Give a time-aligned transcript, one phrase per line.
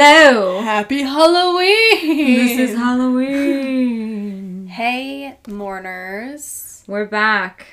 [0.00, 0.62] Hello.
[0.62, 2.36] Happy Halloween!
[2.36, 4.68] This is Halloween.
[4.68, 6.84] Hey, mourners.
[6.86, 7.66] We're back.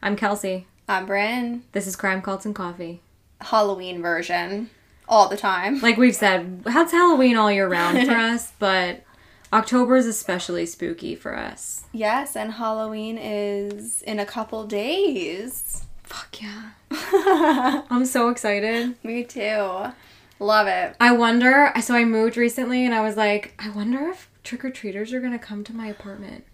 [0.00, 0.66] I'm Kelsey.
[0.88, 1.64] I'm Bryn.
[1.72, 3.02] This is Crime Cults and Coffee.
[3.42, 4.70] Halloween version.
[5.10, 5.78] All the time.
[5.82, 9.02] Like we've said, it's Halloween all year round for us, but
[9.52, 11.84] October is especially spooky for us.
[11.92, 15.84] Yes, and Halloween is in a couple days.
[16.02, 16.70] Fuck yeah.
[17.90, 18.94] I'm so excited.
[19.04, 19.92] Me too.
[20.40, 20.94] Love it.
[21.00, 24.70] I wonder, so I moved recently and I was like, I wonder if trick or
[24.70, 26.44] treaters are going to come to my apartment.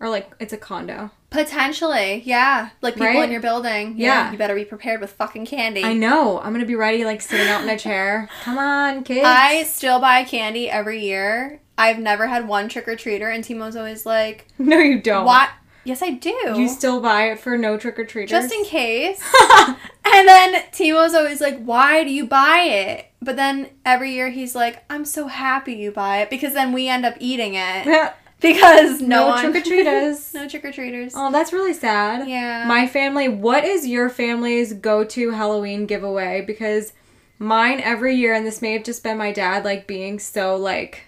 [0.00, 1.10] Or like it's a condo.
[1.30, 2.70] Potentially, yeah.
[2.80, 3.24] Like people Right?
[3.24, 3.94] in your building.
[3.96, 4.32] Yeah.
[4.32, 5.84] You better be prepared with fucking candy.
[5.84, 6.38] I know.
[6.40, 8.28] I'm going to be ready like sitting out in a chair.
[8.42, 9.24] Come on, kids.
[9.24, 11.60] I still buy candy every year.
[11.78, 15.24] I've never had one trick or treater, and Timo's always like, No, you don't.
[15.24, 15.50] "What?
[15.84, 16.30] Yes, I do.
[16.30, 18.30] You still buy it for no trick or treaters?
[18.30, 19.20] just in case.
[19.50, 24.54] and then Timo's always like, "Why do you buy it?" But then every year he's
[24.54, 29.00] like, "I'm so happy you buy it," because then we end up eating it because
[29.00, 30.34] no, no trick or treaters.
[30.34, 31.14] no trick or treaters.
[31.16, 32.28] Oh, that's really sad.
[32.28, 32.64] Yeah.
[32.66, 36.42] My family, what is your family's go to Halloween giveaway?
[36.42, 36.92] Because
[37.40, 41.06] mine every year, and this may have just been my dad, like being so like,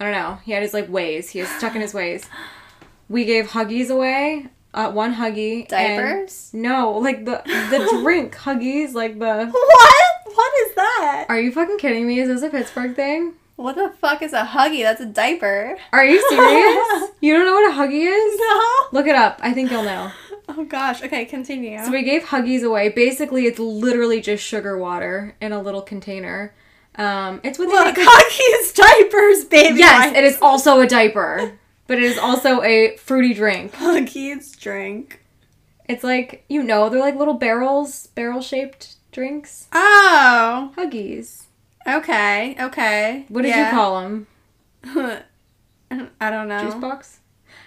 [0.00, 1.30] I don't know, he had his like ways.
[1.30, 2.28] He is stuck in his ways.
[3.08, 4.46] We gave Huggies away.
[4.72, 5.60] Uh, one Huggy.
[5.60, 6.50] and- Diapers?
[6.52, 9.46] no, like the the drink Huggies, like the.
[9.46, 9.94] What?
[10.34, 11.26] What is that?
[11.28, 12.18] Are you fucking kidding me?
[12.18, 13.34] Is this a Pittsburgh thing?
[13.56, 14.82] What the fuck is a huggy?
[14.82, 15.76] That's a diaper.
[15.92, 17.10] Are you serious?
[17.20, 18.40] you don't know what a Huggy is?
[18.40, 18.98] No.
[18.98, 19.38] Look it up.
[19.44, 20.10] I think you'll know.
[20.46, 21.02] Oh gosh.
[21.02, 21.82] Okay, continue.
[21.82, 22.90] So we gave Huggies away.
[22.90, 26.52] Basically, it's literally just sugar water in a little container.
[26.96, 29.78] Um, it's what they Look, make with- huggies, diapers, baby.
[29.78, 30.18] Yes, wipes.
[30.18, 31.52] it is also a diaper,
[31.86, 33.72] but it is also a fruity drink.
[33.74, 35.24] Huggies drink.
[35.86, 39.68] It's like you know, they're like little barrels, barrel shaped drinks.
[39.72, 40.72] Oh.
[40.76, 41.44] Huggies.
[41.86, 42.56] Okay.
[42.60, 43.26] Okay.
[43.28, 44.26] What did you call them?
[46.20, 46.60] I don't know.
[46.60, 47.20] Juice box.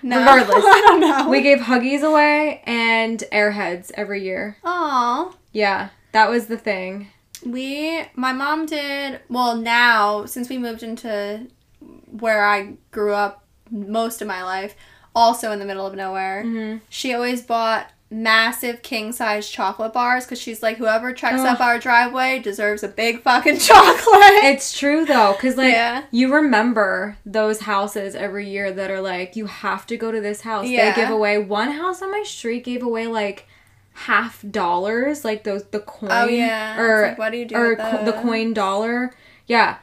[0.03, 0.19] No.
[0.19, 0.55] Regardless.
[0.67, 1.29] I don't know.
[1.29, 4.57] We gave Huggies away and Airheads every year.
[4.63, 5.33] Aw.
[5.51, 7.09] Yeah, that was the thing.
[7.45, 11.47] We, my mom did, well, now, since we moved into
[11.79, 14.75] where I grew up most of my life,
[15.15, 16.77] also in the middle of nowhere, Mm-hmm.
[16.89, 21.45] she always bought massive king size chocolate bars because she's like, whoever treks Ugh.
[21.47, 24.43] up our driveway deserves a big fucking chocolate.
[24.45, 26.05] It's true though, because like Yeah.
[26.11, 30.39] you remember those houses every year that are like you have to go to this
[30.41, 30.67] house.
[30.67, 30.91] Yeah.
[30.95, 33.45] They give away one house on my street gave away like
[33.93, 36.09] half dollars, like those the coin.
[36.13, 36.79] Oh, yeah.
[36.79, 39.13] Or like, what do you do or co- the coin dollar.
[39.47, 39.79] Yeah.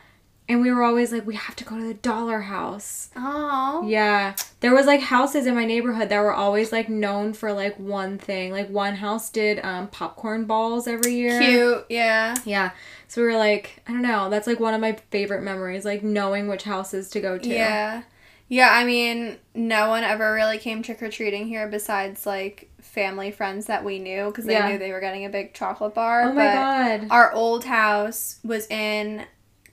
[0.46, 3.08] And we were always like, we have to go to the dollar house.
[3.16, 3.82] Oh.
[3.86, 4.34] Yeah.
[4.60, 8.18] There was like houses in my neighborhood that were always like known for like one
[8.18, 8.52] thing.
[8.52, 11.40] Like one house did um, popcorn balls every year.
[11.40, 11.86] Cute.
[11.88, 12.34] Yeah.
[12.44, 12.72] Yeah.
[13.08, 16.02] So we were like, I don't know, that's like one of my favorite memories, like
[16.02, 17.48] knowing which houses to go to.
[17.48, 18.02] Yeah.
[18.48, 23.30] Yeah, I mean, no one ever really came trick or treating here besides like family
[23.30, 24.68] friends that we knew because they Yeah.
[24.68, 26.24] knew they were getting a big chocolate bar.
[26.24, 27.06] Oh my but god.
[27.10, 29.24] Our old house was in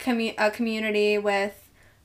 [0.01, 1.53] commu- a community with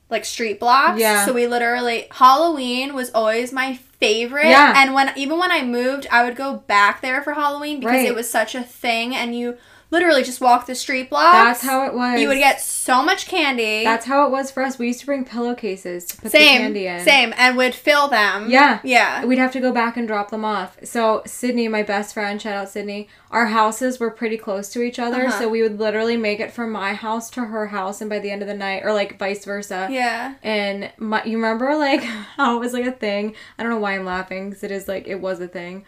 [0.09, 0.99] like street blocks.
[1.01, 1.25] Yeah.
[1.25, 4.47] So we literally Halloween was always my favorite.
[4.47, 4.73] Yeah.
[4.77, 8.05] And when even when I moved, I would go back there for Halloween because Right.
[8.07, 9.57] it was such a thing and you
[9.89, 11.33] literally just walk the street blocks.
[11.33, 12.19] That's how it was.
[12.19, 13.83] you would get so much candy.
[13.83, 14.77] That's how it was for us.
[14.77, 17.03] We used to bring pillowcases to put the same, candy in.
[17.03, 18.49] same, and would fill them.
[18.49, 18.79] Yeah.
[18.83, 19.25] yeah.
[19.25, 20.77] We'd have to go back and drop them off.
[20.83, 24.99] So Sydney, my best friend, shout out Sydney, our houses were pretty close to each
[24.99, 25.25] other.
[25.27, 25.39] Uh-huh.
[25.39, 28.31] So we would literally make it from my house to her house and by the
[28.31, 29.87] end of the night or like vice versa.
[29.91, 30.35] Yeah.
[30.43, 32.01] And my, you remember like
[32.35, 33.35] how it was like a thing?
[33.57, 35.85] I don't know why I'm laughing because it is like it was a thing.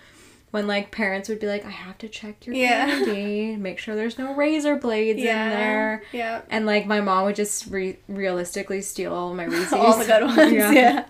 [0.52, 2.86] When like parents would be like, I have to check your Yeah.
[2.88, 5.44] candy, make sure there's no razor blades Yeah.
[5.44, 6.04] in there.
[6.12, 6.42] Yeah.
[6.50, 9.74] And like my mom would just re- realistically steal all my Reese's.
[9.74, 10.52] All the good ones.
[10.76, 11.06] yeah.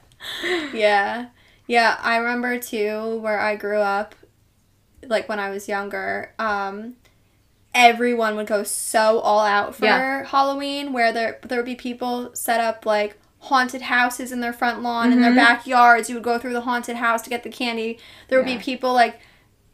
[0.74, 1.28] Yeah.
[1.68, 1.98] Yeah.
[2.02, 4.14] I remember too where I grew up,
[5.08, 6.96] like when I was younger, um,
[7.74, 10.26] everyone would go so all out for Yeah.
[10.26, 14.82] Halloween where there there would be people set up like haunted houses in their front
[14.82, 15.36] lawn in their Mhm.
[15.38, 16.10] backyards.
[16.10, 17.98] You would go through the haunted house to get the candy.
[18.28, 18.58] There would Yeah.
[18.58, 19.20] be people like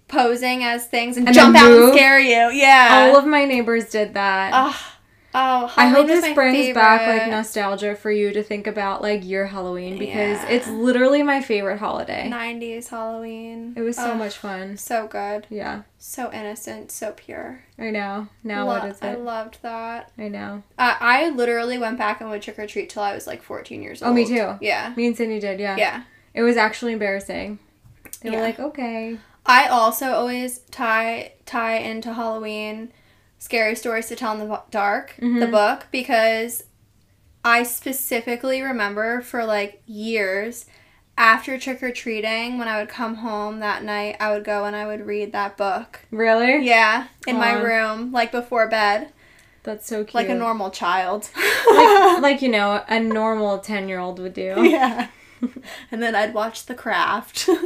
[0.07, 2.56] posing as things and, And jump out and scare you.
[2.57, 3.10] Yeah.
[3.10, 4.52] All of my neighbors did that.
[4.54, 4.92] Oh,
[5.34, 9.48] oh I hope this brings back like nostalgia for you to think about like your
[9.48, 10.48] Halloween because Yeah.
[10.50, 12.30] it's literally my favorite holiday.
[12.30, 13.74] 90s Halloween.
[13.75, 14.78] It was so much fun.
[14.78, 15.48] So good.
[15.50, 16.92] Yeah, So innocent.
[16.92, 17.63] So pure.
[17.80, 18.28] I know.
[18.44, 20.12] Now Lo- what is I loved that.
[20.18, 20.63] I know.
[20.78, 23.81] Uh, I literally went back and would trick or treat till I was like 14
[23.81, 24.12] years old.
[24.12, 24.56] Oh, me too.
[24.62, 24.94] Yeah.
[24.96, 25.60] Me and Cindy did.
[25.60, 25.75] Yeah.
[25.78, 26.04] Yeah.
[26.34, 27.60] It was actually embarrassing.
[28.22, 29.18] They were like, okay.
[29.45, 32.92] I also always tie tie into Halloween
[33.38, 35.51] scary stories to tell in the dark, the Mhm.
[35.51, 36.63] book, because
[37.44, 40.65] I specifically remember for like years
[41.18, 44.75] after trick or treating, when I would come home that night, I would go and
[44.75, 46.01] I would read that book.
[46.12, 46.65] Really?
[46.65, 49.09] Yeah, in my room, like before bed,
[49.63, 50.15] That's so cute.
[50.15, 51.30] like a normal child.
[51.71, 54.56] like, like, you know, a normal 10 year old would do.
[54.68, 55.07] yeah.
[55.91, 57.49] and then I'd watch The Craft.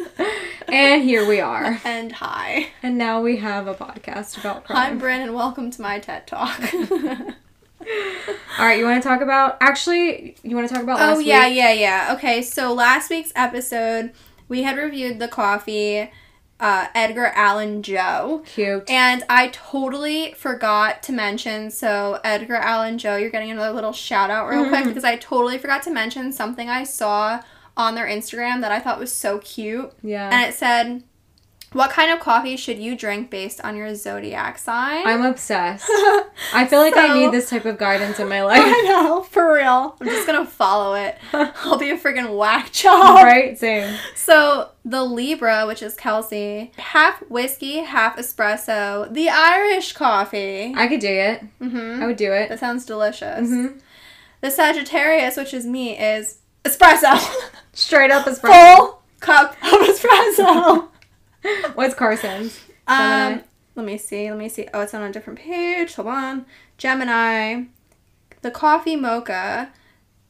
[0.71, 1.81] And here we are.
[1.83, 2.68] and hi.
[2.83, 5.00] And now we have a podcast about Hi, crime.
[5.00, 6.62] Bryn, and welcome to my TED Talk.
[6.71, 10.38] All right, you want to talk about actually?
[10.44, 11.25] You want to talk about last week?
[11.25, 11.57] oh, yeah, week?
[11.57, 12.13] yeah, yeah.
[12.16, 14.12] Okay, so last week's episode,
[14.48, 16.12] we had reviewed the coffee
[16.60, 18.44] uh, Edgar Allan Joe.
[18.45, 18.89] Cute.
[18.89, 24.30] And I totally forgot to mention, so Edgar Allan Joe, you're getting another little shout
[24.30, 27.42] out real quick because I totally forgot to mention something I saw
[27.80, 29.92] on their Instagram that I thought was so cute.
[30.04, 30.30] yeah.
[30.31, 31.04] And it said,
[31.72, 35.08] What kind of coffee should you drink based on your zodiac sign?
[35.08, 35.86] I'm obsessed.
[36.54, 38.62] I feel like I need this type of guidance in my life.
[38.64, 39.96] I know, for real.
[40.02, 41.18] I'm just gonna follow it.
[41.34, 43.24] I'll be a freaking whack job.
[43.24, 43.58] right?
[43.58, 43.96] Same.
[44.16, 49.12] So the Libra, which is Kelsey, half whiskey, half espresso.
[49.14, 50.74] The Irish coffee.
[50.76, 51.44] I could do it.
[51.62, 52.04] Mm-hmm.
[52.04, 52.50] I would do it.
[52.50, 53.48] That sounds delicious.
[53.48, 53.78] hmm
[54.42, 56.39] The Sagittarius, which is me, is
[56.69, 57.51] espresso.
[57.74, 58.77] Straight up espresso.
[58.77, 60.88] Full cup of espresso.
[61.75, 62.60] What's Carson's?
[62.88, 63.44] um,
[63.75, 64.30] let me see.
[64.30, 64.68] Let me see.
[64.74, 65.95] Oh, it's on a different page.
[65.95, 66.45] Hold on.
[66.77, 67.63] Gemini.
[68.42, 69.71] The coffee mocha,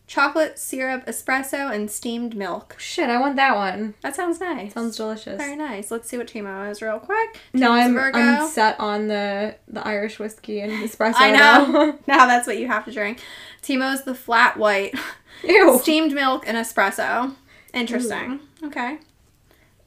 [0.07, 2.75] chocolate syrup espresso, and steamed milk.
[2.79, 3.93] Shit, I want that one.
[4.01, 4.73] That sounds nice.
[4.73, 5.37] Sounds delicious.
[5.37, 5.91] very nice.
[5.91, 7.39] Let's see what Timo is real quick.
[7.53, 8.17] No, I'm, Virgo.
[8.17, 11.15] I'm set on the the Irish whiskey and espresso.
[11.17, 11.71] I know.
[11.71, 11.99] now.
[12.07, 13.19] Now that's what you have to drink.
[13.61, 14.95] Timo's the flat white,
[15.43, 15.79] Ew.
[15.79, 17.35] steamed milk and espresso.
[17.73, 18.39] Interesting.
[18.39, 18.65] Mm-hmm.
[18.67, 18.97] Okay.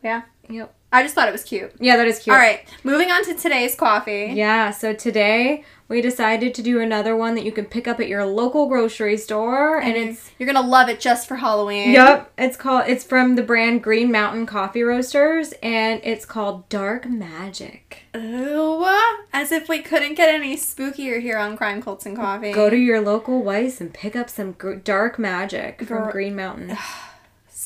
[0.02, 0.22] Yeah.
[0.48, 0.74] Yep.
[0.92, 1.72] I just thought it was cute.
[1.80, 2.34] Yeah, that is cute.
[2.34, 4.32] All right, moving on to today's coffee.
[4.34, 8.08] Yeah, so today we decided to do another one that you can pick up at
[8.08, 11.92] your local grocery store and And it's you're gonna love it just for Halloween.
[11.92, 17.06] Yep, it's called it's from the brand Green Mountain Coffee Roasters and it's called Dark
[17.06, 18.02] Magic.
[18.14, 18.86] Ooh,
[19.32, 22.52] as if we couldn't get any spookier here on Crime Cults and Coffee.
[22.52, 26.36] Go to your local Weis and pick up some gr- Dark Magic from Gr- Green
[26.36, 26.76] Mountain.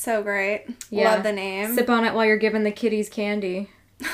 [0.06, 0.66] so great.
[0.88, 1.14] Yeah.
[1.14, 1.74] Love the name.
[1.74, 3.70] Sip on it while you're giving the kitties candy.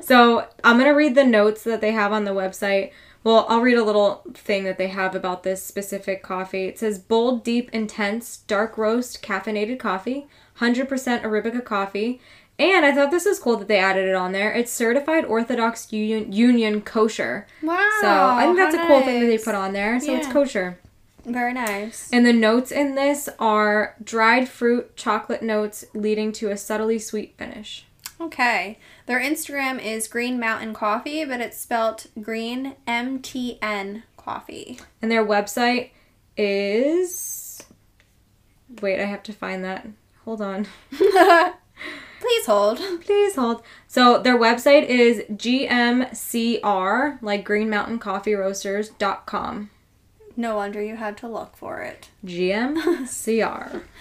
[0.00, 2.92] so I'm gonna read the notes that they have on the website.
[3.24, 6.66] Well, I'll read a little thing that they have about this specific coffee.
[6.66, 10.28] It says bold, deep, intense, dark roast, caffeinated coffee,
[10.60, 10.86] 100%
[11.22, 12.20] Arabica coffee.
[12.60, 14.52] And I thought this was cool that they added it on there.
[14.52, 17.46] It's certified Orthodox Union, Union kosher.
[17.62, 17.98] wow.
[18.00, 19.98] So I think that's a cool thing that they put on there.
[19.98, 20.78] So it's kosher.
[21.28, 22.08] Very nice.
[22.12, 27.34] And the notes in this are dried fruit, chocolate notes leading to a subtly sweet
[27.36, 27.84] finish.
[28.20, 28.78] Okay.
[29.06, 34.80] Their Instagram is Green Mountain Coffee, but it's spelt Green M T N Coffee.
[35.02, 35.90] And their website
[36.36, 37.62] is.
[38.80, 39.86] Wait, I have to find that.
[40.24, 40.66] Hold on.
[42.20, 42.78] Please hold.
[43.02, 43.62] Please hold.
[43.86, 49.70] So their website is gmcr, like Green Mountain Coffee Roasters.com.
[50.38, 52.08] No wonder you had to look for it.
[52.24, 53.82] GMCR.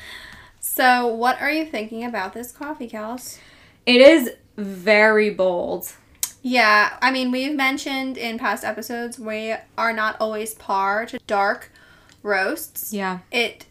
[0.60, 3.40] So, what are you thinking about this coffee, Kels?
[3.88, 5.92] it is very bold.
[6.44, 11.72] Yeah, I mean, we've mentioned in past episodes we are not always par to dark
[12.22, 12.94] roasts.
[12.94, 13.20] Yeah.
[13.32, 13.66] It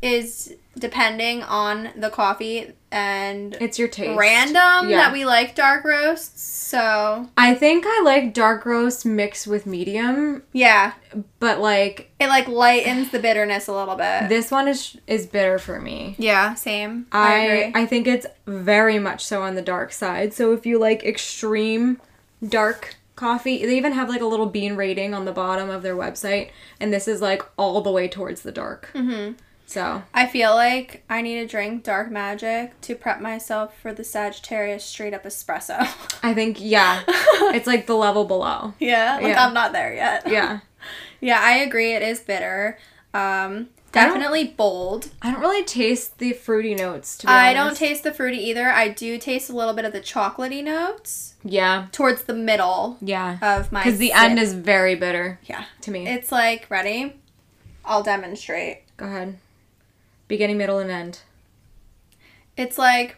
[0.00, 4.18] is depending on the coffee and It's your taste.
[4.18, 4.96] random Yeah.
[4.98, 6.42] that we like dark roasts.
[6.42, 10.92] So, I think I like dark roast mixed with medium, yeah,
[11.40, 14.28] but like it like lightens the bitterness a little bit.
[14.28, 16.14] this one is is bitter for me.
[16.18, 17.06] yeah, same.
[17.12, 17.82] I, I agree.
[17.82, 20.32] I think it's very much so on the dark side.
[20.32, 22.00] So if you like extreme
[22.46, 25.96] dark coffee, they even have like a little bean rating on the bottom of their
[25.96, 28.90] website, and this is like all the way towards the dark.
[28.94, 29.32] hmm
[29.70, 34.02] So I feel like I need to drink dark magic to prep myself for the
[34.02, 35.78] Sagittarius straight up espresso.
[36.24, 38.74] I think yeah, it's like the level below.
[38.80, 39.46] yeah, like Yeah.
[39.46, 40.26] I'm not there yet.
[40.26, 40.58] Yeah,
[41.20, 41.92] Yeah, I agree.
[41.92, 42.78] It is bitter.
[43.14, 45.10] Um, I definitely bold.
[45.22, 47.16] I don't really taste the fruity notes.
[47.18, 48.70] To be I don't taste the fruity either.
[48.70, 53.38] I do taste a little bit of the chocolatey notes Yeah, towards the middle yeah,
[53.40, 53.84] of my.
[53.84, 55.66] because the end is very bitter yeah.
[55.82, 56.08] to me.
[56.08, 57.20] It's like ready.
[57.84, 58.82] I'll demonstrate.
[58.96, 59.38] Go ahead.
[60.30, 61.18] Beginning, middle, and end.
[62.56, 63.16] It's like,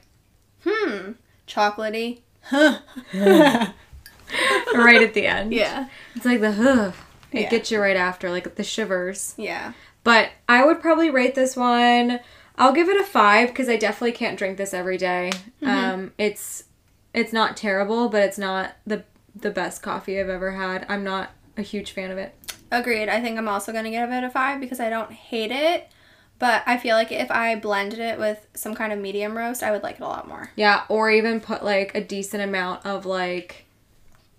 [0.67, 1.13] hmm,
[1.47, 2.21] chocolatey.
[2.45, 2.79] Huh.
[3.13, 5.53] right at the end.
[5.53, 5.89] yeah.
[6.15, 6.93] It's like the huh.
[7.31, 7.51] It Yeah.
[7.51, 9.35] gets you right after, like the shivers.
[9.37, 9.75] Yeah.
[10.05, 12.21] But I would probably rate this one
[12.57, 15.33] I'll give it a five because I definitely can't drink this every day.
[15.63, 15.69] Mm-hmm.
[15.69, 16.65] Um, it's
[17.13, 19.05] it's not terrible, but it's not the
[19.35, 20.87] the best coffee I've ever had.
[20.89, 22.35] I'm not a huge fan of it.
[22.71, 23.09] Agreed.
[23.09, 25.91] I think I'm also going to give it a five because I don't hate it.
[26.43, 29.71] But I feel like if I blended it with some kind of medium roast, I
[29.71, 30.51] would like it a lot more.
[30.57, 33.65] Yeah, or even put like a decent amount of like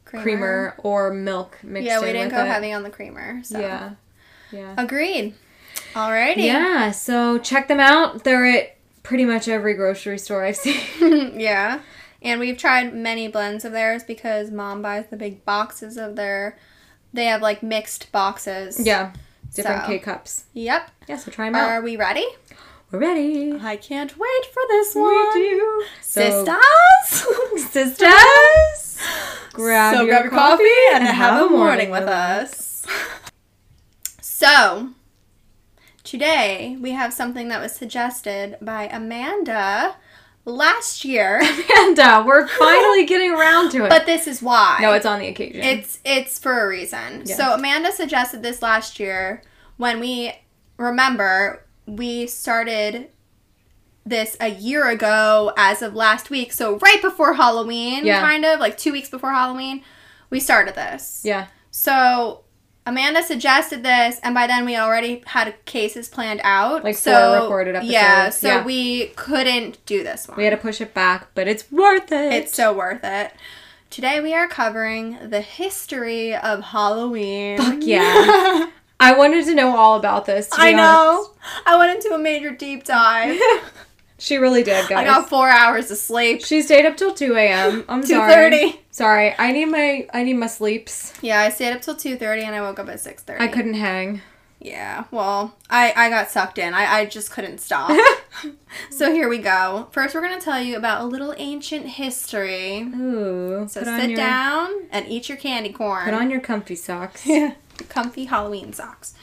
[0.03, 2.48] creamer, or milk mixed Yeah, we didn't go it.
[2.48, 3.41] heavy on the creamer.
[3.43, 3.57] So.
[3.57, 3.91] Yeah.
[4.51, 4.75] Yeah.
[4.77, 5.33] Agreed.
[5.93, 6.43] Alrighty.
[6.43, 8.25] Yeah, so check them out.
[8.25, 11.39] They're at pretty much every grocery store I've seen.
[11.39, 11.79] yeah.
[12.22, 16.57] And we've tried many blends of theirs because mom buys the big boxes of their.
[17.13, 18.86] They have like mixed boxes.
[18.86, 19.13] yeah.
[19.53, 19.88] Different So.
[19.88, 20.45] K cups.
[20.53, 20.91] Yep.
[21.07, 21.69] Yeah, so try them out.
[21.69, 22.25] Are we ready?
[22.91, 23.53] We're ready.
[23.60, 25.12] I can't wait for this one.
[25.33, 25.86] We do.
[26.01, 27.72] So, Sisters!
[27.72, 29.00] sisters,
[29.53, 32.86] grab, so your, grab your coffee, and have a morning with us.
[34.22, 34.89] So,
[36.03, 39.95] today we have something that was suggested by Amanda
[40.45, 41.38] last year,
[41.77, 43.89] Amanda, uh, we're finally getting around to it.
[43.89, 44.79] but this is why.
[44.81, 45.62] no, it's on the occasion.
[45.62, 47.23] It's it's for a reason.
[47.25, 47.35] Yeah.
[47.35, 49.41] So Amanda suggested this last year
[49.77, 50.33] when we
[50.77, 53.09] remember we started
[54.05, 56.51] this a year ago as of last week.
[56.51, 58.19] So right before Halloween, Yeah.
[58.21, 59.81] kind of like 2 weeks before Halloween,
[60.29, 61.21] we started this.
[61.23, 61.47] yeah.
[61.71, 62.41] So
[62.86, 66.84] Amanda suggested this, and by then we already had cases planned out.
[66.84, 67.12] Like so,
[67.48, 68.38] four recorded Yeah, episodes.
[68.42, 68.60] so Yeah.
[68.62, 70.38] So we couldn't do this one.
[70.38, 72.34] We had to push it back, but it's worth it.
[72.34, 73.32] It's so worth it.
[73.90, 77.58] Today we are covering the history of Halloween.
[77.58, 78.68] Fuck yeah.
[79.00, 80.50] I wanted to know all about this.
[80.52, 81.25] I know.
[81.28, 81.32] honest.
[81.66, 83.40] I went into a major deep dive.
[84.20, 85.00] She really did, guys.
[85.00, 86.46] I got four hours of sleep.
[86.46, 87.84] She stayed up till two a.m.
[87.90, 88.32] I'm sorry.
[88.32, 88.78] 2:30.
[88.93, 91.13] Sorry, I need my I need my sleeps.
[91.23, 93.43] Yeah, I stayed up till two thirty and I woke up at six thirty.
[93.43, 94.21] I couldn't hang.
[94.59, 96.75] Yeah, well, I I got sucked in.
[96.75, 97.91] I I just couldn't stop.
[98.91, 99.88] so here we go.
[99.89, 102.81] First, we're gonna tell you about a little ancient history.
[102.81, 103.67] Ooh.
[103.67, 106.05] So sit your, down and eat your candy corn.
[106.05, 107.25] Put on your comfy socks.
[107.25, 107.55] Yeah.
[107.89, 109.15] Comfy Halloween socks.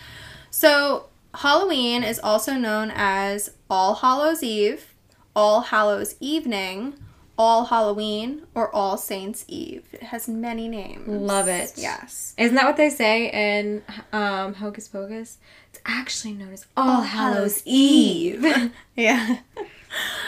[0.51, 4.95] So, Halloween is also known as All Hallows Eve,
[5.37, 6.95] All Hallows Evening,
[7.41, 9.87] All Halloween, or All Saints Eve.
[9.95, 11.09] It has many names.
[11.09, 11.73] Love it.
[11.75, 12.35] Yes.
[12.37, 13.83] Isn't that what they say in
[14.13, 15.39] um, Hocus Pocus?
[15.71, 18.45] It's actually known as All Hallows Eve.
[18.95, 19.39] yeah.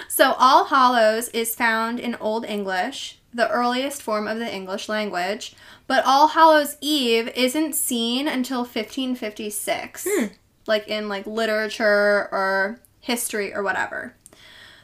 [0.09, 5.55] So, All Hallows is found in Old English, the earliest form of the English language,
[5.87, 10.09] but All Hallows Eve isn't seen until 1556,
[10.67, 14.15] like in like literature or history or whatever.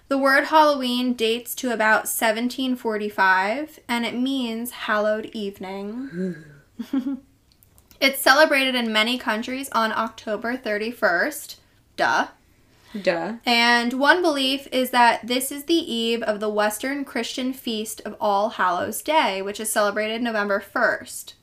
[0.08, 6.34] The word Halloween dates to about 1745 and it means hallowed evening.
[8.00, 11.56] it's celebrated in many countries on October 31st.
[11.96, 12.28] Duh.
[13.02, 13.34] Duh.
[13.44, 18.16] And one belief is that this is the eve of the Western Christian feast of
[18.18, 21.34] All Hallows Day, which is celebrated November 1st.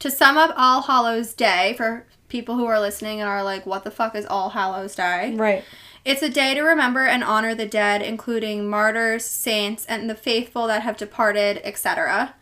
[0.00, 3.84] To sum up All Hallows Day, for people who are listening and are like, what
[3.84, 5.34] the fuck is All Hallows Day?
[5.36, 5.62] Right.
[6.04, 10.66] It's a day to remember and honor the dead, including martyrs, saints, and the faithful
[10.66, 12.34] that have departed, etc.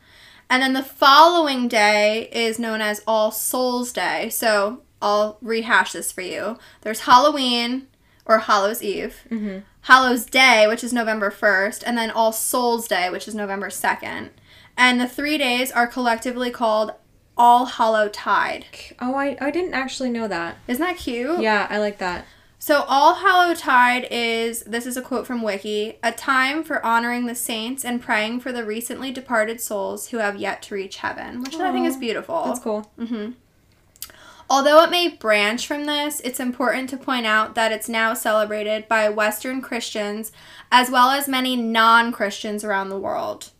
[0.49, 4.29] And then the following day is known as All Souls Day.
[4.31, 6.59] So I'll rehash this for you.
[6.83, 7.89] There's Halloween
[8.25, 9.63] or Hallows Eve, Mhm.
[9.83, 14.31] Hallows Day, which is November 1st, and then All Souls Day, which is November 2nd.
[14.77, 16.93] And the three days are collectively called
[17.37, 18.67] All Hallow Tide.
[19.01, 20.57] Oh, I, I didn't actually know that.
[20.69, 21.41] Isn't that cute?
[21.41, 22.25] Yeah, I like that.
[22.61, 27.27] So, All Hallow Tide is this is a quote from Wiki a time for honoring
[27.27, 31.43] the saints and praying for the recently departed souls who have yet to reach heaven,
[31.43, 32.45] which I think is beautiful.
[32.45, 32.91] That's cool.
[32.99, 33.31] Mm-hmm.
[34.51, 38.89] Although it may branch from this, it's important to point out that it's now celebrated
[38.89, 40.33] by Western Christians
[40.73, 43.51] as well as many non Christians around the world.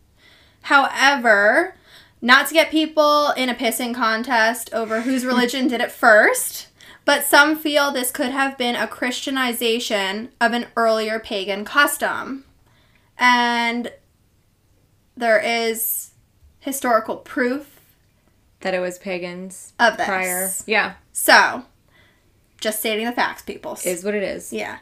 [0.63, 1.75] However,
[2.21, 6.67] not to get people in a pissing contest over whose religion did it first,
[7.05, 12.45] but some feel this could have been a Christianization of an earlier pagan custom.
[13.17, 13.91] And
[15.17, 16.11] there is
[16.59, 17.79] historical proof
[18.61, 20.05] That it was pagans of this.
[20.07, 20.49] prior.
[20.65, 21.65] Yeah, So,
[22.61, 23.77] just stating the facts, people.
[23.83, 24.53] is what it is.
[24.53, 24.77] Yeah.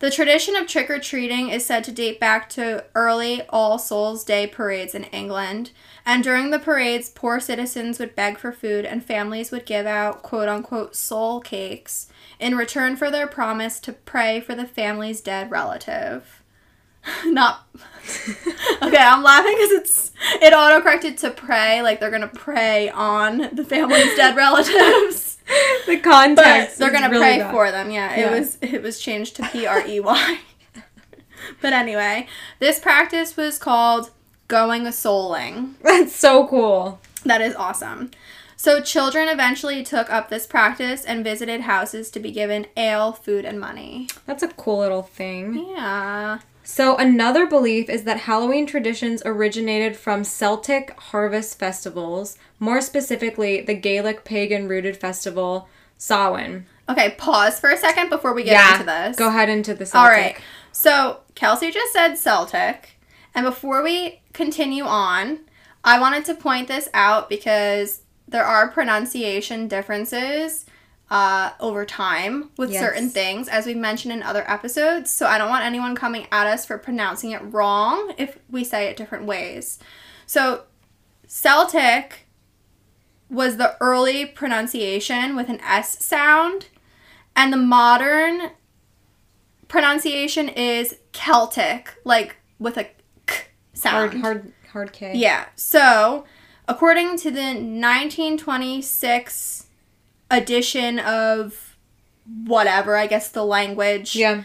[0.00, 4.22] The tradition of trick or treating is said to date back to early All Souls
[4.22, 5.72] Day parades in England.
[6.06, 10.22] And during the parades, poor citizens would beg for food and families would give out
[10.22, 12.06] quote unquote soul cakes
[12.38, 16.37] in return for their promise to pray for the family's dead relative.
[17.26, 17.64] Not.
[18.82, 20.12] okay, I'm laughing because it's
[20.42, 25.36] it autocorrected to pray, like they're gonna pray on the family's dead relatives.
[25.86, 26.78] the But context.
[26.78, 27.50] they're gonna really pray bad.
[27.52, 27.90] for them.
[27.90, 28.38] Yeah, it Yeah.
[28.38, 30.38] was it was changed to P R E Y.
[31.62, 32.26] But anyway,
[32.58, 34.10] this practice was called
[34.48, 35.74] going a souling.
[35.82, 37.00] That's so cool.
[37.24, 38.10] That is awesome.
[38.56, 43.44] So children eventually took up this practice and visited houses to be given ale, food,
[43.44, 44.08] and money.
[44.26, 45.54] That's a cool little thing.
[45.76, 46.40] Yeah.
[46.70, 53.72] So, another belief is that Halloween traditions originated from Celtic harvest festivals, more specifically, the
[53.72, 56.66] Gaelic pagan rooted festival Samhain.
[56.86, 59.16] Okay, pause for a second before we get into this.
[59.16, 60.10] Go ahead into the Celtic.
[60.10, 60.36] All right.
[60.70, 63.00] So Kelsey just said Celtic,
[63.34, 65.40] and before we continue on,
[65.82, 70.66] I wanted to point this out because there are pronunciation differences
[71.10, 72.82] uh, over time with Yes.
[72.82, 75.10] certain things, as we've mentioned in other episodes.
[75.10, 78.88] So I don't want anyone coming at us for pronouncing it wrong if we say
[78.88, 79.78] it different ways.
[80.26, 80.64] So
[81.26, 82.26] Celtic
[83.30, 86.68] was the early pronunciation with an S sound,
[87.36, 88.50] and the modern
[89.68, 92.84] pronunciation is Celtic, like with a
[93.26, 93.42] k
[93.74, 94.12] sound.
[94.12, 95.12] Hard, hard, hard K.
[95.14, 95.46] Yeah.
[95.56, 96.24] So,
[96.66, 99.66] according to the 1926
[100.30, 101.76] edition of
[102.44, 104.14] whatever, I guess the language.
[104.14, 104.44] Yeah.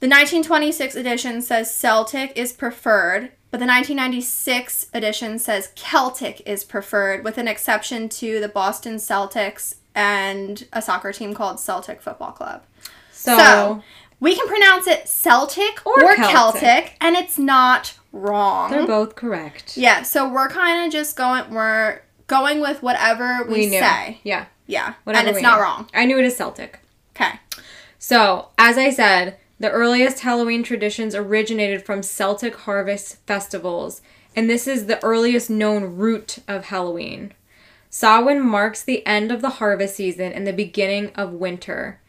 [0.00, 7.24] The 1926 edition says Celtic is preferred, but the 1996 edition says Celtic is preferred,
[7.24, 12.62] with an exception to the Boston Celtics and a soccer team called Celtic Football Club.
[13.12, 13.82] So, So,
[14.20, 16.60] we can pronounce it Celtic Or or, Celtic.
[16.62, 16.96] Celtic.
[17.00, 18.70] and it's not wrong.
[18.70, 19.76] they're both correct.
[19.76, 23.80] yeah, so we're kind of just going we're going with whatever we, knew.
[23.80, 24.20] say.
[24.22, 24.46] Yeah.
[24.68, 25.62] Yeah, Whatever and it's not knew.
[25.62, 25.90] wrong.
[25.94, 26.80] I knew it is Celtic.
[27.16, 27.40] Okay.
[27.98, 34.02] So, as I said, the earliest Halloween traditions originated from Celtic harvest festivals,
[34.36, 37.32] and this is the earliest known root of Halloween.
[37.90, 42.00] Samhain marks the end of the harvest season and the beginning of winter.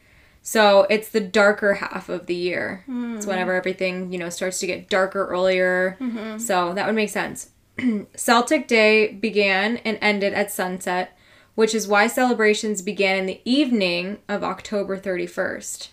[0.41, 2.83] So, it's the darker half of the year.
[2.87, 3.29] It's hmm.
[3.29, 5.97] whenever everything, you know, starts to get darker earlier.
[6.01, 6.39] Mm-hmm.
[6.39, 7.51] So, that would make sense.
[8.15, 11.17] Celtic Day began and ended at sunset,
[11.59, 15.89] which is why celebrations began in the evening of October 31st.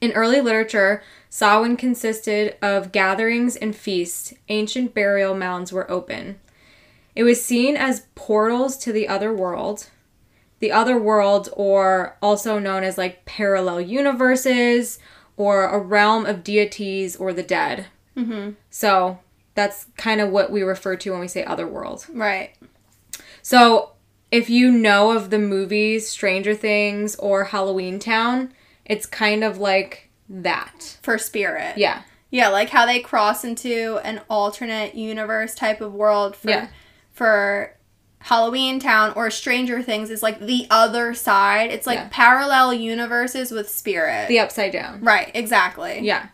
[0.00, 4.34] In early literature, Samhain consisted of gatherings and feasts.
[4.48, 6.40] Ancient burial mounds were open.
[7.14, 9.88] It was seen as portals to the other world.
[10.58, 14.98] The other world, or also known as like parallel universes,
[15.36, 17.86] or a realm of deities or the dead.
[18.16, 18.54] Mm-hmm.
[18.70, 19.20] So
[19.54, 22.06] that's kind of what we refer to when we say other world.
[22.12, 22.56] Right.
[23.42, 23.92] So,
[24.36, 28.50] if you know of the movies Stranger Things or Halloweentown,
[28.84, 30.98] it's kind of like that.
[31.02, 31.78] For spirit.
[31.78, 32.02] Yeah.
[32.30, 36.66] Yeah, like how they cross into an alternate universe type of world for Yeah.
[37.12, 37.72] for
[38.24, 41.70] Halloweentown or Stranger Things is like the other side.
[41.70, 42.08] It's like Yeah.
[42.10, 44.28] parallel universes with spirit.
[44.28, 45.00] The upside down.
[45.02, 46.00] right, exactly.
[46.02, 46.26] Yeah.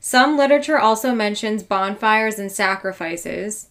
[0.00, 3.68] Some literature also mentions bonfires and sacrifices.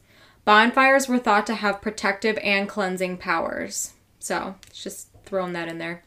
[0.47, 3.91] Bonfires were thought to have protective and cleansing powers.
[4.17, 6.03] So, it's just throwing that in there.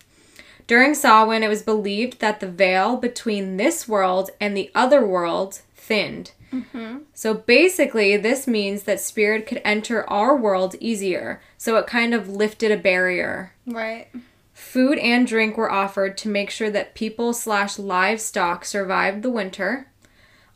[0.66, 5.60] During Samhain, it was believed that the veil between this world and the other world
[5.74, 6.30] thinned.
[6.54, 7.00] Mm-hmm.
[7.12, 11.42] So basically, this means that spirit could enter our world easier.
[11.58, 13.52] So it kind of lifted a barrier.
[13.66, 14.08] Right.
[14.54, 19.88] Food and drink were offered to make sure that people slash livestock survived the winter.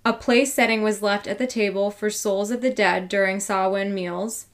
[0.05, 3.95] A place setting was left at the table for souls of the dead during Samhain
[3.95, 4.47] meals.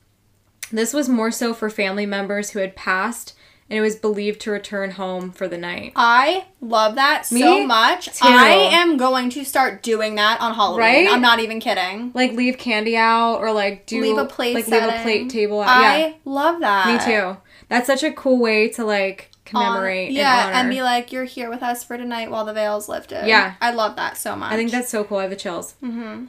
[0.70, 3.34] This was more so for family members who had passed,
[3.68, 5.92] and it was believed to return home for the night.
[5.96, 8.06] I love that Me so much.
[8.06, 8.28] too.
[8.28, 10.80] I am going to start doing that on Halloween.
[10.80, 11.08] Right?
[11.08, 12.12] I'm not even kidding.
[12.14, 15.60] Like leave candy out, or like do leave a plate like leave a plate table
[15.60, 15.68] out.
[15.68, 17.06] I yeah, love that.
[17.06, 17.36] me too.
[17.68, 20.12] That's such a cool way to like Commemorate.
[20.12, 23.26] yeah, and, and, be like, you're here with us for tonight while the veil's lifted.
[23.26, 23.54] Yeah.
[23.60, 24.52] I love that so much.
[24.52, 25.18] I think that's so cool.
[25.18, 25.74] I have the chills.
[25.82, 26.26] Mm-hmm.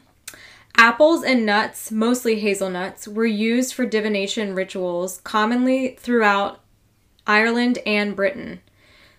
[0.77, 6.59] Apples and nuts, mostly hazelnuts, were used for divination rituals commonly throughout
[7.27, 8.61] Ireland and Britain.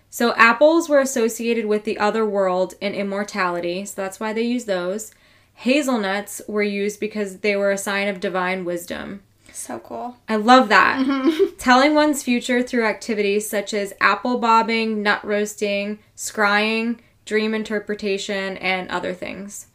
[0.09, 4.65] So, apples were associated with the other world and immortality, so that's why they use
[4.65, 5.11] those.
[5.55, 9.23] Hazelnuts were used because they were a sign of divine wisdom.
[9.53, 10.17] So cool.
[10.27, 11.05] I love that.
[11.05, 11.55] Mm-hmm.
[11.57, 18.89] Telling one's future through activities such as apple bobbing, nut roasting, scrying, dream interpretation, and
[18.89, 19.67] other things.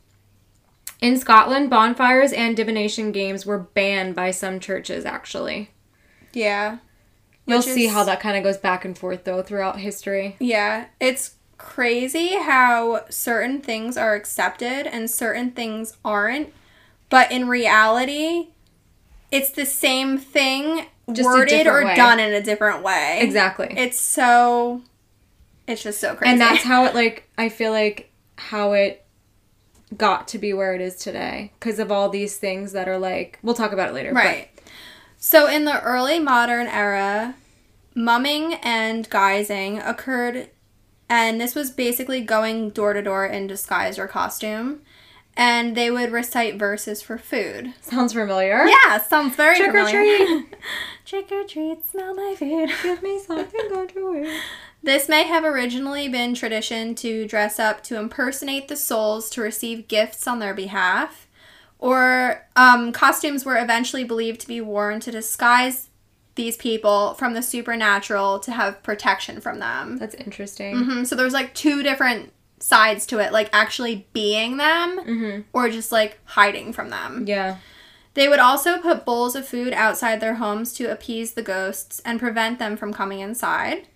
[1.01, 5.71] In Scotland, bonfires and divination games were banned by some churches, actually.
[6.33, 6.79] Yeah.
[7.47, 10.37] You'll Which see how that kind of goes back and forth, though, throughout history.
[10.41, 10.87] Yeah.
[10.99, 16.53] It's crazy how certain things are accepted and certain things aren't.
[17.11, 18.49] But in reality,
[19.31, 21.95] it's the same thing Just worded or way.
[21.95, 23.19] done in a different way.
[23.21, 23.73] Exactly.
[23.77, 24.83] It's so.
[25.67, 26.33] It's just so crazy.
[26.33, 29.05] and that's how it like I feel like how it
[29.97, 33.39] got to be where it is today because of all these things that are like
[33.43, 34.13] we'll talk about it later.
[34.13, 34.49] but- Right.
[35.19, 37.35] So in the early modern era,
[37.95, 40.49] mumming and guising occurred,
[41.09, 44.81] and this was basically going door to door in disguise or costume,
[45.39, 47.73] and they would recite verses for food.
[47.81, 48.67] sounds familiar.
[48.67, 50.47] Yeah, sounds very Trick or treat.
[51.07, 52.71] Trick or treat, smell my food.
[52.83, 54.41] Give me something good to eat.
[54.81, 59.89] This may have originally been tradition to dress up to impersonate the souls to receive
[59.89, 61.27] gifts on their behalf,
[61.81, 65.89] or um, costumes were eventually believed to be worn to disguise
[66.37, 69.97] these people from the supernatural to have protection from them.
[69.97, 70.85] That's interesting.
[70.85, 75.41] hmm So there's like two different sides to it, like actually being them Mm-hmm.
[75.53, 77.25] or just like hiding from them.
[77.27, 77.57] Yeah.
[78.15, 82.19] They would also put bowls of food outside their homes to appease the ghosts and
[82.19, 83.87] prevent them from coming inside.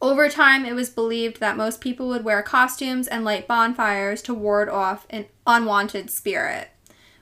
[0.00, 4.34] Over time, it was believed that most people would wear costumes and light bonfires to
[4.34, 6.68] ward off an unwanted spirit,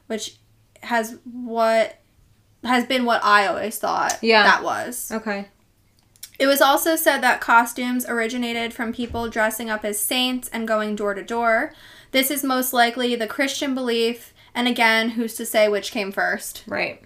[0.08, 0.36] which
[0.82, 2.00] has what
[2.64, 4.42] has been what I always thought Yeah.
[4.42, 5.10] that was.
[5.12, 5.48] Okay.
[6.38, 10.96] It was also said that costumes originated from people dressing up as saints and going
[10.96, 11.72] door to door.
[12.10, 16.64] This is most likely the Christian belief, and again, who's to say which came first?
[16.66, 17.02] Right.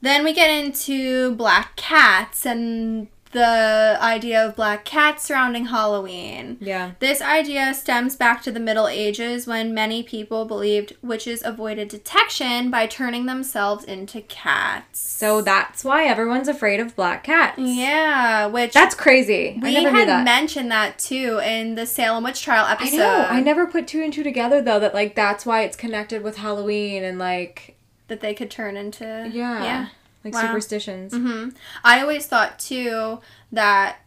[0.00, 6.56] Then we get into black cats and the idea of black cats surrounding Halloween.
[6.60, 6.92] Yeah.
[6.98, 12.70] This idea stems back to the Middle Ages when many people believed witches avoided detection
[12.70, 14.98] by turning themselves into cats.
[14.98, 17.58] So that's why everyone's afraid of black cats.
[17.58, 19.60] Yeah, which That's crazy.
[19.62, 20.24] I we had that.
[20.24, 22.96] mentioned that too in the Salem witch trial episode.
[22.96, 23.26] I know.
[23.30, 24.80] I never put two and two together though.
[24.80, 27.76] That like that's why it's connected with Halloween and like
[28.08, 29.88] that they could turn into yeah, yeah.
[30.24, 30.42] Like Wow.
[30.42, 31.12] superstitions.
[31.14, 31.48] hmm
[31.84, 33.20] I always thought too
[33.52, 33.98] that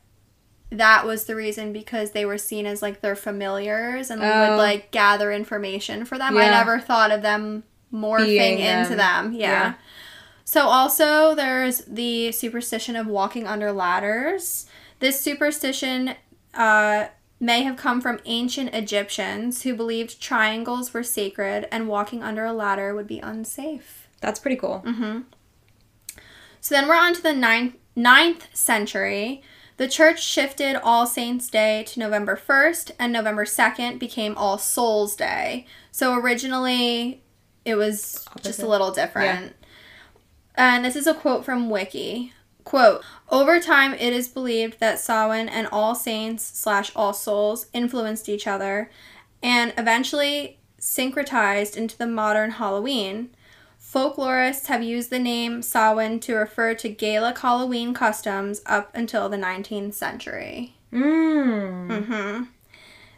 [0.70, 4.40] that was the reason because they were seen as like their familiars and Oh.
[4.40, 6.38] would like gather information for them.
[6.38, 9.32] I never thought of them morphing Being into them.
[9.32, 9.34] them.
[9.34, 9.50] Yeah.
[9.50, 9.74] Yeah.
[10.46, 14.66] So also there's the superstition of walking under ladders.
[15.00, 16.16] This superstition
[16.56, 17.08] uh,
[17.40, 22.54] may have come from ancient Egyptians who believed triangles were sacred and walking under a
[22.54, 24.08] ladder would be unsafe.
[24.22, 24.80] That's pretty cool.
[24.80, 25.22] hmm
[26.64, 29.44] So then we're on to the ninth, ninth century.
[29.76, 35.14] The church shifted All Saints' Day to November 1st, and November 2nd became All Souls'
[35.18, 35.68] Day.
[35.92, 37.22] So originally,
[37.66, 39.58] it was just a little different.
[40.56, 42.32] And this is a quote from Wiki.
[42.64, 48.30] Quote, over time, it is believed that Samhain and All Saints slash All Souls influenced
[48.30, 48.90] each other
[49.42, 53.32] and eventually syncretized into the modern Halloween.
[53.94, 59.38] Folklorists have used the name Samhain to refer to Gaelic Halloween customs up until the
[59.38, 60.74] 19th century.
[60.92, 62.06] Mm.
[62.06, 62.44] hmm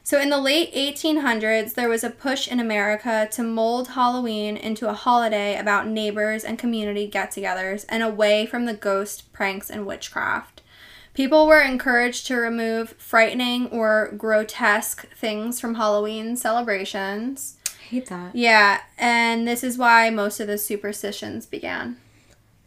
[0.04, 4.90] So, in the late 1800s, there was a push in America to mold Halloween into
[4.90, 9.86] a holiday about neighbors and community get togethers and away from the ghost pranks and
[9.86, 10.62] witchcraft.
[11.14, 17.56] People were encouraged to remove frightening or grotesque things from Halloween celebrations.
[17.90, 18.36] Hate that.
[18.36, 21.98] Yeah, and this is why most of the superstitions began.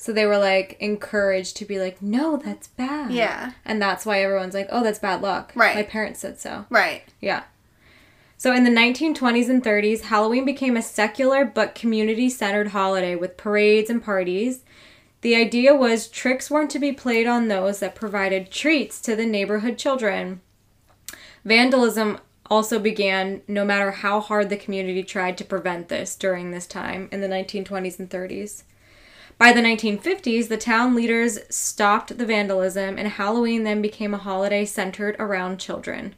[0.00, 3.11] So they were like encouraged to be like, no, that's bad.
[3.11, 3.52] Yeah.
[3.64, 5.52] And that's why everyone's like, oh, that's bad luck.
[5.57, 5.74] Right.
[5.74, 6.66] My parents said so.
[6.70, 7.02] Right.
[7.20, 7.42] Yeah.
[8.37, 13.37] So in the 1920s and 30s, Halloween became a secular but community centered holiday with
[13.37, 14.62] parades and parties.
[15.22, 19.26] The idea was tricks weren't to be played on those that provided treats to the
[19.26, 20.40] neighborhood children.
[21.44, 26.66] Vandalism also began no matter how hard the community tried to prevent this during this
[26.66, 28.62] time in the 1920s and 30s.
[29.38, 34.64] By the 1950s, the town leaders stopped the vandalism, and Halloween then became a holiday
[34.64, 36.16] centered around children.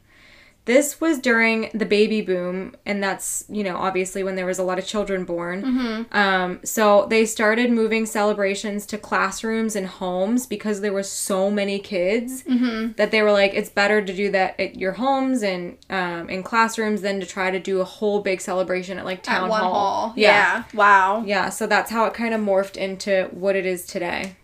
[0.65, 4.63] This was during the baby boom, and that's, you know, obviously when there was a
[4.63, 6.05] lot of children born.
[6.11, 11.79] Um, so they started moving celebrations to classrooms and homes because there were so many
[11.79, 16.29] kids that they were like, it's better to do that at your homes and um,
[16.29, 19.49] in classrooms than to try to do a whole big celebration at like town At
[19.49, 19.73] one hall.
[19.73, 20.13] hall.
[20.15, 20.65] Yeah.
[20.75, 21.23] Wow.
[21.25, 24.35] Yeah, so that's how it kind of morphed into what it is today.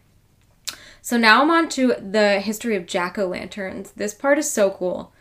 [1.04, 3.92] So now I'm on to the history of jack o' lanterns.
[3.92, 5.14] This part is so cool.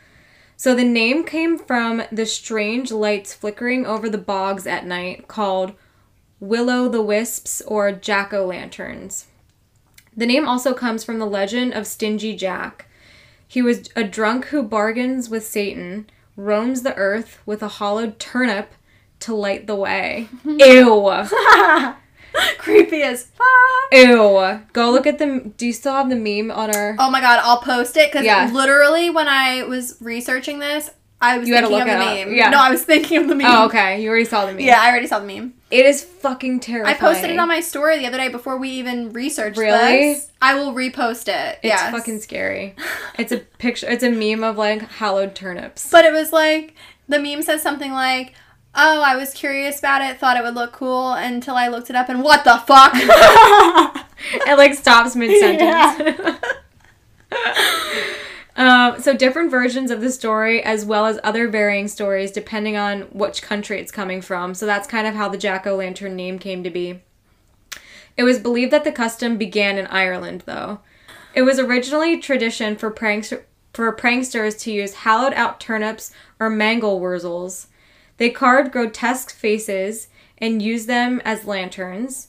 [0.57, 5.75] So the name came from the strange lights flickering over the bogs at night called
[6.41, 9.27] will-o'-the-wisps or jack o' lanterns.
[10.17, 12.89] The name also comes from the legend of Stingy Jack.
[13.47, 18.73] He was a drunk who bargains with Satan, roams the earth with a hollowed turnip
[19.21, 20.29] to light the way.
[20.45, 21.27] Ew.
[22.59, 23.47] Creepy as fuck.
[23.93, 24.61] Ew.
[24.73, 25.53] Go look at the.
[25.57, 26.97] Do you still have the meme on our?
[26.99, 28.51] Oh my god, I'll post it because Yeah.
[28.53, 32.21] literally when I was researching this, I was You had to thinking of the it
[32.23, 32.27] up.
[32.29, 32.37] meme.
[32.37, 32.51] Yeah.
[32.51, 33.47] No, I was thinking of the meme.
[33.49, 34.03] Oh, okay.
[34.03, 34.61] You already saw the meme.
[34.61, 35.55] Yeah, I already saw the meme.
[35.71, 36.91] It is fucking terrible.
[36.91, 40.13] I posted it on my story the other day before we even researched Really?
[40.15, 40.31] this.
[40.41, 41.59] I will repost it.
[41.63, 41.91] It's yes.
[41.91, 42.75] fucking scary.
[43.19, 43.89] It's a picture.
[43.89, 45.89] It's a meme of like hallowed turnips.
[45.91, 46.75] But it was like
[47.09, 48.35] the meme says something like,
[48.77, 51.97] "Oh, I was curious about it, thought it would look cool until I looked it
[51.97, 52.93] up, and what the fuck?"
[54.47, 56.39] it like stops mid sentence.
[58.57, 63.03] um, so different versions of the story, as well as other varying stories, depending on
[63.13, 64.55] which country it's coming from.
[64.55, 67.03] So that's kind of how the jack o' lantern name came to be.
[68.17, 70.81] It was believed that the custom began in Ireland, though.
[71.35, 73.33] It was originally tradition for pranks
[73.75, 76.11] for pranksters to use hollowed out turnips
[76.41, 76.99] or mangel
[78.19, 82.29] They carved grotesque faces and used them as lanterns.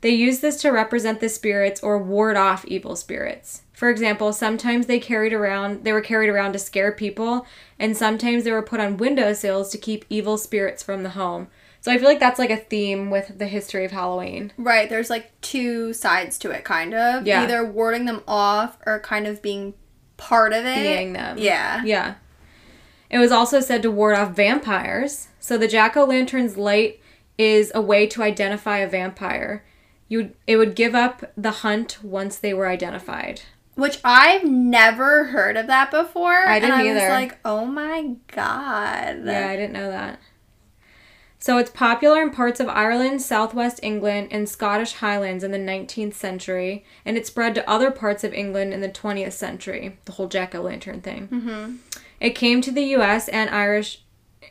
[0.00, 3.62] They used this to represent the spirits or ward off evil spirits.
[3.72, 7.46] For example, sometimes they carried around they were carried around to scare people,
[7.78, 11.48] and sometimes they were put on windowsills to keep evil spirits from the home.
[11.80, 14.52] So I feel like that's like a theme with the history of Halloween.
[14.56, 17.26] right, there's like two sides to it, kind of.
[17.26, 17.42] Yeah.
[17.42, 19.74] Either warding them off or kind of being
[20.16, 20.82] part of it.
[20.82, 21.38] Being them.
[21.38, 21.84] Yeah.
[21.84, 22.14] Yeah.
[23.10, 25.28] It was also said to ward off vampires.
[25.38, 27.00] So the jack o' lantern's light
[27.38, 29.64] is a way to identify a vampire.
[30.08, 33.42] You it would give up the hunt once they were identified.
[33.74, 36.46] Which I've never heard of that before.
[36.46, 37.00] I didn't and I either.
[37.00, 39.24] was like, oh my god.
[39.24, 40.18] Yeah, I didn't know that.
[41.38, 46.14] So it's popular in parts of Ireland, southwest England, and Scottish Highlands in the 19th
[46.14, 49.98] century, and it spread to other parts of England in the 20th century.
[50.06, 51.28] The whole jack o' lantern thing.
[51.28, 51.76] Mm-hmm.
[52.20, 53.28] It came to the U.S.
[53.28, 54.02] and Irish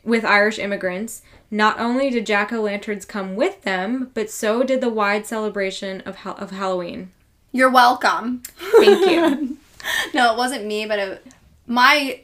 [0.03, 1.21] with Irish immigrants.
[1.49, 6.01] Not only did jack o' lanterns come with them, but so did the wide celebration
[6.01, 7.11] of ha- of Halloween.
[7.51, 8.43] You're welcome.
[8.57, 9.57] Thank you.
[10.13, 11.27] no, it wasn't me, but it,
[11.67, 12.21] my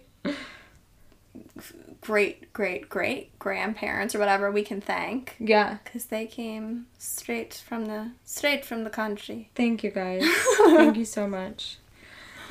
[2.01, 5.77] great, great, great grandparents or whatever we can thank yeah.
[5.83, 9.49] because they came straight from the straight from the country.
[9.55, 10.23] Thank you guys.
[10.57, 11.77] Thank you so much.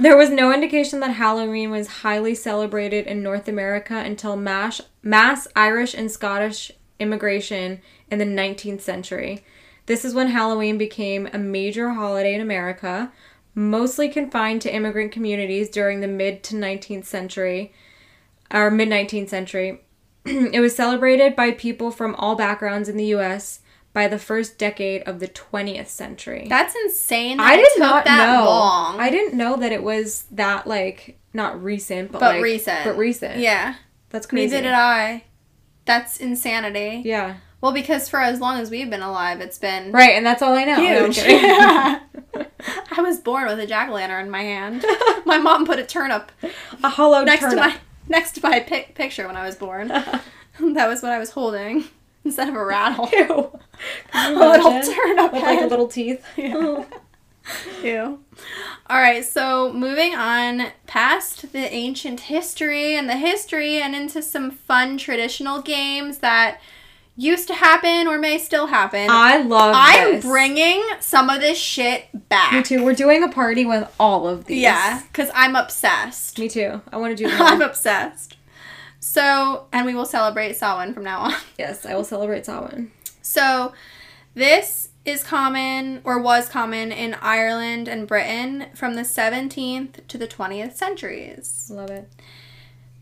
[0.00, 5.46] There was no indication that Halloween was highly celebrated in North America until mass, mass
[5.54, 9.44] Irish and Scottish immigration in the 19th century.
[9.84, 13.12] This is when Halloween became a major holiday in America,
[13.54, 17.74] mostly confined to immigrant communities during the mid to 19th century
[18.50, 19.82] or mid 19th century.
[20.24, 23.60] it was celebrated by people from all backgrounds in the US
[23.92, 26.46] by the first decade of the 20th century.
[26.48, 27.38] That's insane.
[27.38, 28.44] That I did not that know.
[28.44, 29.00] long.
[29.00, 32.84] I didn't know that it was that like not recent, but, but like, recent.
[32.84, 33.38] But recent.
[33.38, 33.74] Yeah.
[34.10, 34.54] that's crazy.
[34.54, 35.24] Neither did I.
[35.86, 37.02] That's insanity.
[37.04, 40.40] Yeah, Well, because for as long as we've been alive, it's been right, and that's
[40.42, 40.76] all I know.
[40.76, 41.16] No, huge.
[41.16, 41.40] kidding.
[42.92, 44.84] I was born with a jack o' lantern in my hand.
[45.26, 46.30] my mom put a turnip
[46.82, 47.58] a hollow next turnip.
[47.58, 47.76] to my
[48.08, 49.88] next to my pic- picture when I was born.
[49.88, 50.22] that
[50.60, 51.84] was what I was holding
[52.24, 53.08] instead of a rattle.
[53.12, 53.58] Ew.
[54.14, 56.24] A little turnip with like little teeth.
[56.36, 56.84] Yeah.
[57.82, 58.20] Ew.
[58.88, 64.50] All right, so moving on past the ancient history and the history and into some
[64.50, 66.60] fun traditional games that
[67.16, 69.08] used to happen or may still happen.
[69.10, 69.74] I love.
[69.76, 70.24] I'm this.
[70.24, 72.52] bringing some of this shit back.
[72.52, 72.84] Me too.
[72.84, 74.62] We're doing a party with all of these.
[74.62, 76.38] Yeah, because I'm obsessed.
[76.38, 76.80] Me too.
[76.92, 78.36] I want to do I'm obsessed.
[79.00, 81.34] So, and we will celebrate Samhain from now on.
[81.58, 82.92] yes, I will celebrate Samhain.
[83.22, 83.72] So,
[84.34, 90.28] this is common or was common in Ireland and Britain from the 17th to the
[90.28, 91.70] 20th centuries.
[91.72, 92.08] Love it.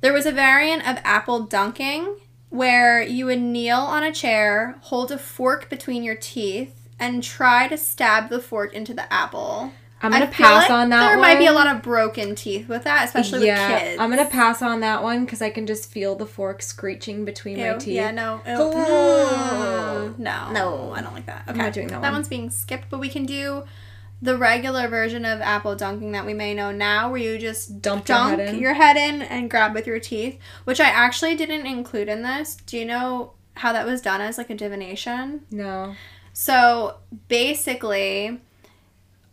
[0.01, 5.11] There was a variant of apple dunking where you would kneel on a chair, hold
[5.11, 9.73] a fork between your teeth, and try to stab the fork into the apple.
[10.01, 11.21] I'm gonna pass like on that There one.
[11.21, 14.01] might be a lot of broken teeth with that, especially yeah, with kids.
[14.01, 17.59] I'm gonna pass on that one because I can just feel the fork screeching between
[17.59, 17.95] my teeth.
[17.95, 18.41] Yeah, no.
[18.47, 18.55] ew.
[18.57, 20.15] Oh.
[20.19, 20.53] No.
[20.53, 20.93] No.
[20.93, 21.43] I don't like that.
[21.43, 21.51] Okay.
[21.51, 22.13] I'm not doing that one.
[22.13, 23.65] one's being skipped, but we can do
[24.21, 28.09] the regular version of apple dunking that we may know now, where you just Dump
[28.09, 28.59] your head in.
[28.59, 32.57] your head in and grab with your teeth, which I actually didn't include in this.
[32.67, 35.43] Do you know how that was done as like a divination?
[35.51, 35.95] No.
[36.33, 36.97] So
[37.29, 38.41] basically,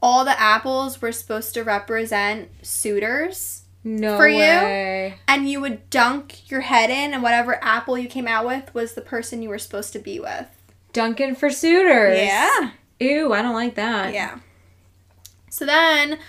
[0.05, 3.63] all the apples were supposed to represent suitors.
[3.83, 5.15] No For you?
[5.27, 8.93] And you would dunk your head in, and whatever apple you came out with was
[8.93, 10.45] the person you were supposed to be with.
[10.93, 12.19] Dunking for suitors.
[12.19, 12.71] Yeah.
[12.99, 14.13] Ew, I don't like that.
[14.13, 14.37] Yeah.
[15.49, 16.19] So then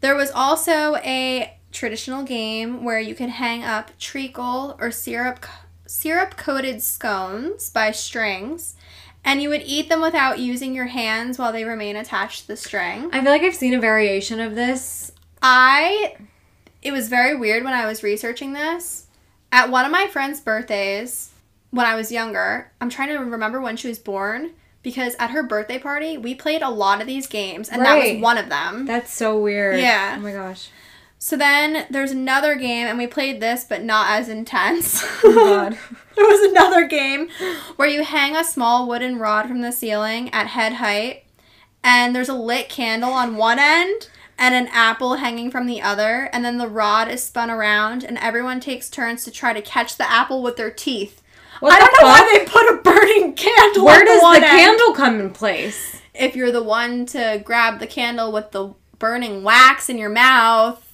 [0.00, 5.44] there was also a traditional game where you could hang up treacle or syrup
[5.84, 8.74] syrup coated scones by strings
[9.24, 12.56] And you would eat them without using your hands while they remain attached to the
[12.56, 13.08] string.
[13.12, 15.12] I feel like I've seen a variation of this.
[15.40, 16.16] I
[16.82, 19.06] it was very weird when I was researching this.
[19.52, 21.30] At one of my friend's birthdays,
[21.70, 24.50] when I was younger, I'm trying to remember when she was born
[24.82, 28.20] because at her birthday party, we played a lot of these games and that was
[28.20, 28.86] one of them.
[28.86, 29.78] That's so weird.
[29.78, 30.16] Yeah.
[30.18, 30.68] Oh my gosh.
[31.24, 35.04] So then there's another game and we played this but not as intense.
[35.24, 35.78] Oh god.
[36.16, 37.28] there was another game
[37.76, 41.22] where you hang a small wooden rod from the ceiling at head height
[41.84, 46.28] and there's a lit candle on one end and an apple hanging from the other
[46.32, 49.96] and then the rod is spun around and everyone takes turns to try to catch
[49.96, 51.22] the apple with their teeth.
[51.60, 52.20] What I the don't know fuck?
[52.20, 54.44] why they put a burning candle Where does the end.
[54.44, 56.00] candle come in place?
[56.14, 60.88] If you're the one to grab the candle with the burning wax in your mouth,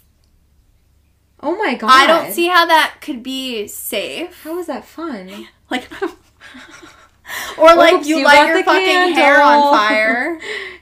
[1.40, 1.90] Oh my god.
[1.90, 4.42] I don't see how that could be safe.
[4.42, 5.48] How is that fun?
[5.70, 5.86] Like,
[7.58, 10.40] or like Oops, you, you light your the fucking hair on fire.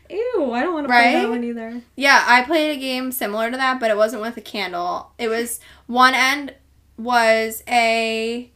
[0.09, 1.81] Ew, I don't want to play that one either.
[1.97, 5.11] yeah, I played a game similar to that, but it wasn't with a candle.
[5.19, 6.55] It was one end
[6.97, 8.49] was a,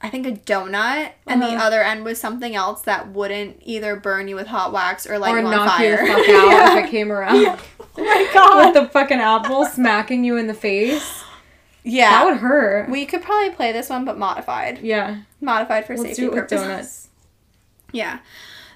[0.00, 1.64] I think a donut, and the Uh-huh.
[1.66, 5.34] other end was something else that wouldn't either burn you with hot wax or light
[5.34, 6.78] or you on knock you the fuck out Yeah.
[6.78, 7.58] if it came around.
[7.98, 8.64] Oh my god.
[8.74, 11.22] With the fucking apple smacking you in the face.
[11.84, 12.10] yeah.
[12.10, 12.88] That would hurt.
[12.90, 14.80] we could probably play this one, but modified.
[14.80, 15.22] yeah.
[15.40, 16.66] Modified for Let's safety do it with purposes.
[16.66, 17.08] donuts.
[17.92, 18.20] Yeah.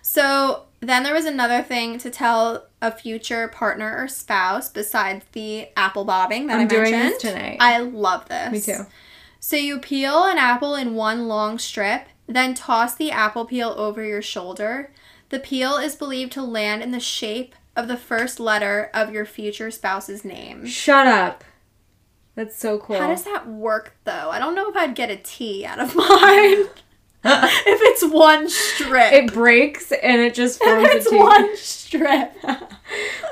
[0.03, 5.69] So then there was another thing to tell a future partner or spouse besides the
[5.77, 7.13] apple bobbing that I'm I doing mentioned.
[7.15, 7.57] this tonight.
[7.61, 8.53] I love this.
[8.53, 8.85] Me too.
[9.41, 14.05] So you peel an apple in one long strip, then toss the apple peel over
[14.05, 14.91] your shoulder.
[15.31, 19.25] The peel is believed to land in the shape of the first letter of your
[19.27, 20.67] future spouse's name.
[20.67, 21.45] Shut up.
[22.35, 22.99] That's so cool.
[22.99, 24.31] How does that work though?
[24.31, 26.67] I don't know if I'd get a T out of mine.
[27.29, 29.13] if it's one strip.
[29.13, 31.17] it breaks and it just forms if it's T.
[31.17, 32.33] one strip.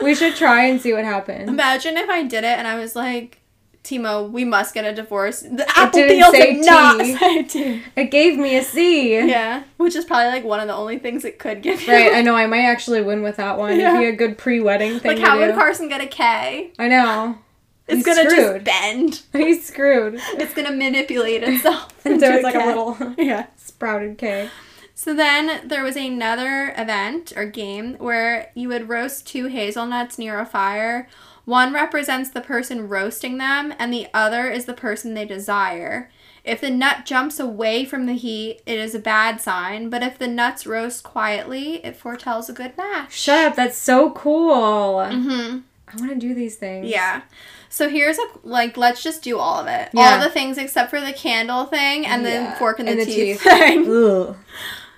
[0.02, 1.48] we should try and see what happens.
[1.48, 3.40] Imagine if I did it and I was like,
[3.85, 5.40] Timo, we must get a divorce.
[5.40, 7.14] The apple didn't say did not T.
[7.18, 7.83] say T.
[7.94, 9.14] It gave me a C.
[9.29, 11.92] Yeah, which is probably like one of the only things it could give you.
[11.92, 12.35] Right, I know.
[12.35, 13.79] I might actually win with that one.
[13.79, 13.90] Yeah.
[13.94, 15.47] It'd be a good pre-wedding thing like how do.
[15.47, 16.73] would Carson get a K?
[16.79, 17.38] I know.
[17.87, 18.64] It's He's gonna screwed.
[18.64, 19.23] just bend.
[19.44, 20.14] He's screwed.
[20.18, 21.92] It's gonna manipulate itself.
[22.07, 23.47] And into so it's like a little Yeah.
[23.57, 24.49] sprouted K.
[24.94, 30.38] So then there was another event or game where you would roast two hazelnuts near
[30.38, 31.09] a fire.
[31.44, 36.11] One represents the person roasting them, and the other is the person they desire.
[36.42, 40.18] If the nut jumps away from the heat, it is a bad sign, but if
[40.18, 43.12] the nuts roast quietly, it foretells a good match.
[43.12, 43.57] Shut up.
[43.57, 44.96] That's so cool.
[44.96, 45.59] Mm-hmm.
[45.88, 46.87] I want to do these things.
[46.88, 47.22] Yeah.
[47.68, 49.88] So here's a like let's just do all of it.
[49.92, 50.14] Yeah.
[50.16, 52.50] All the things except for the candle thing and Yeah.
[52.52, 53.42] the fork in the, And the teeth, teeth.
[53.42, 54.35] thing.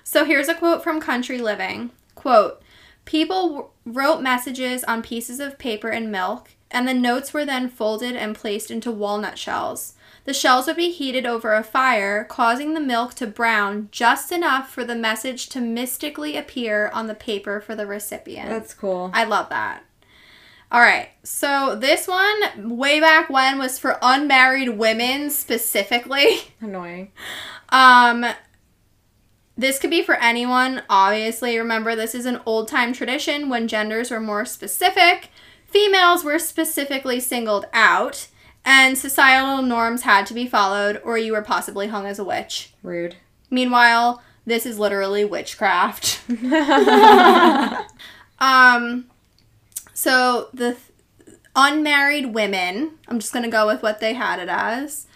[0.03, 1.91] So here's a quote from Country Living.
[2.15, 2.61] Quote,
[3.07, 7.69] People w- wrote messages on pieces of paper and milk, and the notes were then
[7.69, 9.93] folded and placed into walnut shells.
[10.25, 14.69] The shells would be heated over a fire, causing the milk to brown just enough
[14.69, 18.49] for the message to mystically appear on the paper for the recipient.
[18.49, 19.09] That's cool.
[19.13, 19.85] I love that.
[20.69, 26.39] All right, so this one, way back when, was for unmarried women specifically.
[26.59, 27.13] Annoying.
[27.69, 28.25] Um,
[29.57, 31.57] this could be for anyone, obviously.
[31.57, 35.29] Remember, this is an old time tradition when genders were more specific.
[35.65, 38.27] Females were specifically singled out,
[38.63, 42.73] and societal norms had to be followed, or you were possibly hung as a witch.
[42.83, 43.15] Rude.
[43.49, 46.21] Meanwhile, this is literally witchcraft.
[48.39, 49.05] um,
[49.93, 55.07] so the th- unmarried women, I'm just gonna go with what they had it as,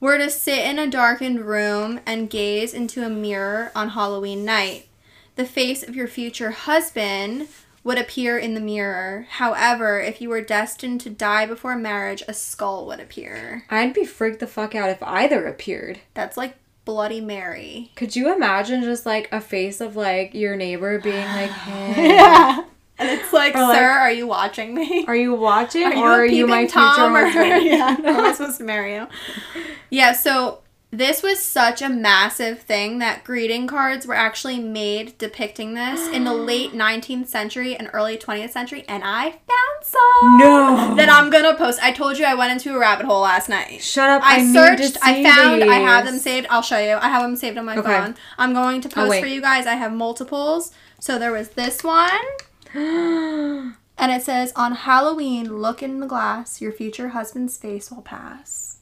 [0.00, 4.88] were to sit in a darkened room and gaze into a mirror on Halloween night.
[5.36, 7.48] The face of your future husband
[7.84, 9.26] would appear in the mirror.
[9.30, 13.64] However, if you were destined to die before marriage, a skull would appear.
[13.70, 16.00] I'd be freaked the fuck out if either appeared.
[16.12, 17.92] That's like Bloody Mary.
[17.94, 22.64] Could you imagine just like a face of like your neighbor being like, "Hey,
[22.98, 25.04] And it's like, Or, like, sir, are you watching me?
[25.06, 27.96] are you watching Are you or are you my peeping future Tom or husband?" yeah?
[28.04, 29.06] Am I supposed to marry you?
[29.90, 30.12] Yeah.
[30.12, 30.60] So
[30.92, 36.24] this was such a massive thing that greeting cards were actually made depicting this in
[36.24, 40.38] the late 19th century and early 20th century, and I found some.
[40.38, 40.94] No.
[40.96, 41.80] That I'm gonna post.
[41.82, 43.82] I told you I went into a rabbit hole last night.
[43.82, 44.22] Shut up!
[44.24, 46.46] I, I, searched, I found, I have them saved.
[46.48, 46.94] I'll show you.
[46.94, 47.88] I have them saved on my Okay.
[47.88, 48.14] phone.
[48.38, 49.20] I'm going to oh, post wait.
[49.20, 49.66] for you guys.
[49.66, 50.72] I have multiples.
[50.98, 52.10] So there was this one.
[53.98, 56.60] And it says, On Halloween, look in the glass.
[56.60, 58.78] Your future husband's face will pass.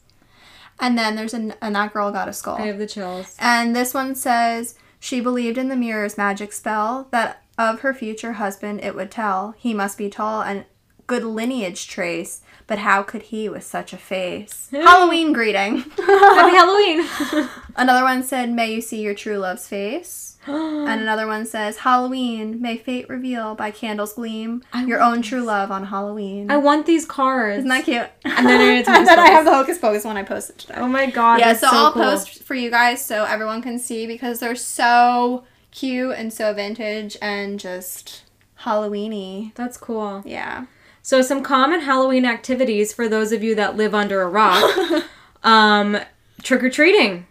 [0.80, 2.56] And then there's an, and that girl got a skull.
[2.56, 3.36] I have the chills.
[3.38, 8.34] And this one says, She believed in the mirror's magic spell that of her future
[8.34, 9.54] husband it would tell.
[9.56, 10.64] He must be tall and
[11.06, 14.68] good lineage trace, but how could he with such a face?
[14.70, 14.82] Hmm.
[14.82, 15.76] Halloween greeting.
[15.96, 17.48] Happy Halloween.
[17.76, 20.30] Another one said, May you see your true love's face.
[20.46, 25.42] And another one says, Halloween, may fate reveal by candles gleam I your own true
[25.42, 26.50] love on Halloween.
[26.50, 27.60] I want these cards.
[27.60, 28.06] Isn't that cute?
[28.24, 30.74] And then it's and then I have the Hocus Pocus one I posted today.
[30.76, 31.40] oh my god.
[31.40, 32.02] yeah, so, so I'll cool.
[32.02, 37.16] post for you guys so everyone can see because they're so cute and so vintage
[37.22, 38.24] and just
[38.60, 39.54] Halloweeny.
[39.54, 40.22] That's cool.
[40.26, 40.66] Yeah.
[41.04, 45.04] So some common Halloween activities for those of you that live under a rock.
[45.42, 45.98] um,
[46.42, 47.26] trick or treating,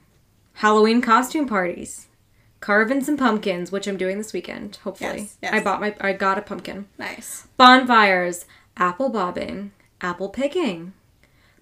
[0.54, 2.06] Halloween costume parties,
[2.60, 4.76] carving some pumpkins, which I'm doing this weekend.
[4.84, 5.54] Hopefully, Yes, yes.
[5.56, 6.88] I bought my I got a pumpkin.
[7.00, 7.48] Nice.
[7.58, 8.46] Bonfires,
[8.78, 9.72] apple bobbing,
[10.02, 10.94] apple picking,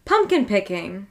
[0.03, 1.07] pumpkin picking,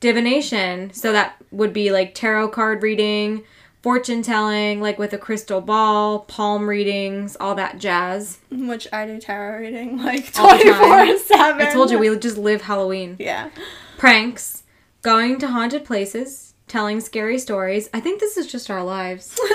[0.00, 0.92] divination.
[0.92, 3.44] So that would be like tarot card reading,
[3.84, 8.38] fortune telling, like with a crystal ball, palm readings, all that jazz.
[8.50, 11.06] Which I do tarot reading like All the time.
[11.06, 11.60] 24 7.
[11.60, 13.16] I told you we just live Halloween.
[13.18, 13.50] Yeah.
[13.98, 14.62] Pranks,
[15.02, 17.90] going to haunted places, telling scary stories.
[17.92, 19.38] I think this is just our lives.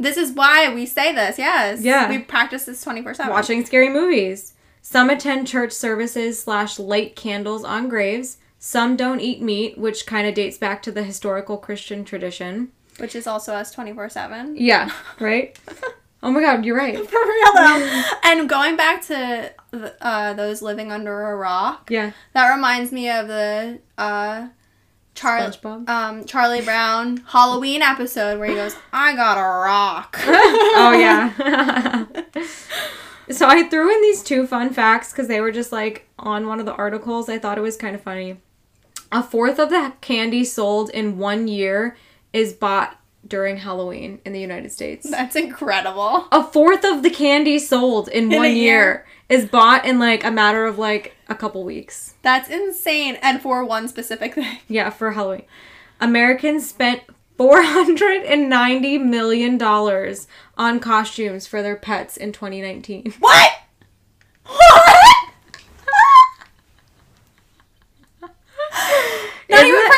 [0.00, 1.82] This is why we say this, yes.
[1.82, 2.08] Yeah.
[2.08, 3.32] We practice this 24 7.
[3.32, 4.54] Watching scary movies.
[4.80, 8.38] Some attend church services slash light candles on graves.
[8.60, 12.70] Some don't eat meat, which kind of dates back to the historical Christian tradition.
[12.98, 14.56] Which is also us 24 7.
[14.56, 14.90] Yeah,
[15.20, 15.58] right?
[16.22, 16.96] oh my god, you're right.
[17.08, 18.02] For real though.
[18.24, 19.52] and going back to
[20.00, 22.12] uh, those living under a rock, Yeah.
[22.34, 24.48] that reminds me of the uh,
[25.14, 25.52] Char-
[25.88, 30.16] um, Charlie Brown Halloween episode where he goes, I got a rock.
[30.26, 32.04] oh yeah.
[33.30, 36.60] so I threw in these two fun facts because they were just like on one
[36.60, 37.28] of the articles.
[37.28, 38.38] I thought it was kind of funny.
[39.10, 41.96] A fourth of the candy sold in one year
[42.32, 45.08] is bought during Halloween in the United States.
[45.10, 46.26] That's incredible.
[46.32, 48.54] A fourth of the candy sold in, In one year.
[48.56, 52.14] year is bought in like a matter of like a couple weeks.
[52.22, 53.16] That's insane.
[53.22, 54.58] And for one specific thing.
[54.68, 55.44] Yeah, for Halloween.
[56.00, 57.02] Americans spent
[57.38, 59.62] $490 million
[60.56, 63.14] on costumes for their pets in 2019.
[63.18, 63.52] What?
[64.46, 65.14] What?
[68.20, 68.30] Not
[69.60, 69.92] Isn't even it-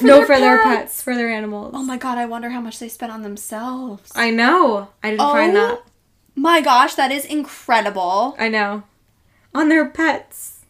[0.00, 0.80] for no, their for their pets.
[0.80, 1.72] pets, for their animals.
[1.74, 4.10] Oh my god, I wonder how much they spent on themselves.
[4.14, 4.88] I know.
[5.02, 5.82] I didn't find Oh that.
[6.34, 8.34] My gosh, that is incredible.
[8.38, 8.84] I know.
[9.54, 10.60] On their pets.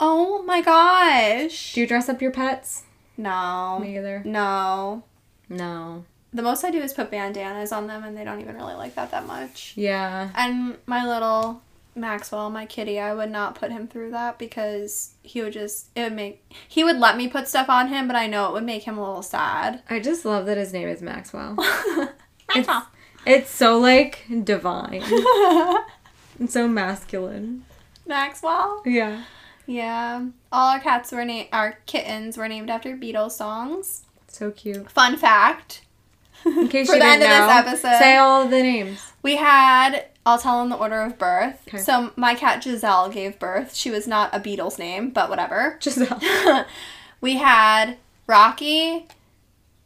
[0.00, 1.74] Oh my gosh.
[1.74, 2.82] Do you dress up your pets?
[3.16, 3.78] No.
[3.80, 4.22] Me either.
[4.24, 5.04] No.
[5.48, 6.04] No.
[6.32, 8.96] The most I do is put bandanas on them and they don't even really like
[8.96, 9.74] that that much.
[9.76, 10.30] Yeah.
[10.34, 11.62] And my little
[11.96, 16.02] Maxwell, my kitty, I would not put him through that because he would just it
[16.02, 18.64] would make he would let me put stuff on him, but I know it would
[18.64, 19.82] make him a little sad.
[19.88, 21.56] I just love that his name is Maxwell.
[22.56, 22.88] It's, Maxwell.
[23.26, 25.02] it's so like divine.
[26.38, 27.64] and so masculine.
[28.06, 28.82] Maxwell.
[28.84, 29.24] Yeah.
[29.66, 30.26] Yeah.
[30.52, 34.02] All our cats were named our kittens were named after Beatles songs.
[34.28, 34.90] So cute.
[34.90, 35.82] Fun fact.
[36.44, 37.98] In case For you the didn't end of know, this episode.
[37.98, 39.00] say all of the names.
[39.22, 41.62] We had, I'll tell in the order of birth.
[41.68, 41.78] Okay.
[41.78, 43.74] So my cat Giselle gave birth.
[43.74, 45.78] She was not a Beatles name, but whatever.
[45.82, 46.64] Giselle.
[47.20, 47.96] we had
[48.26, 49.06] Rocky,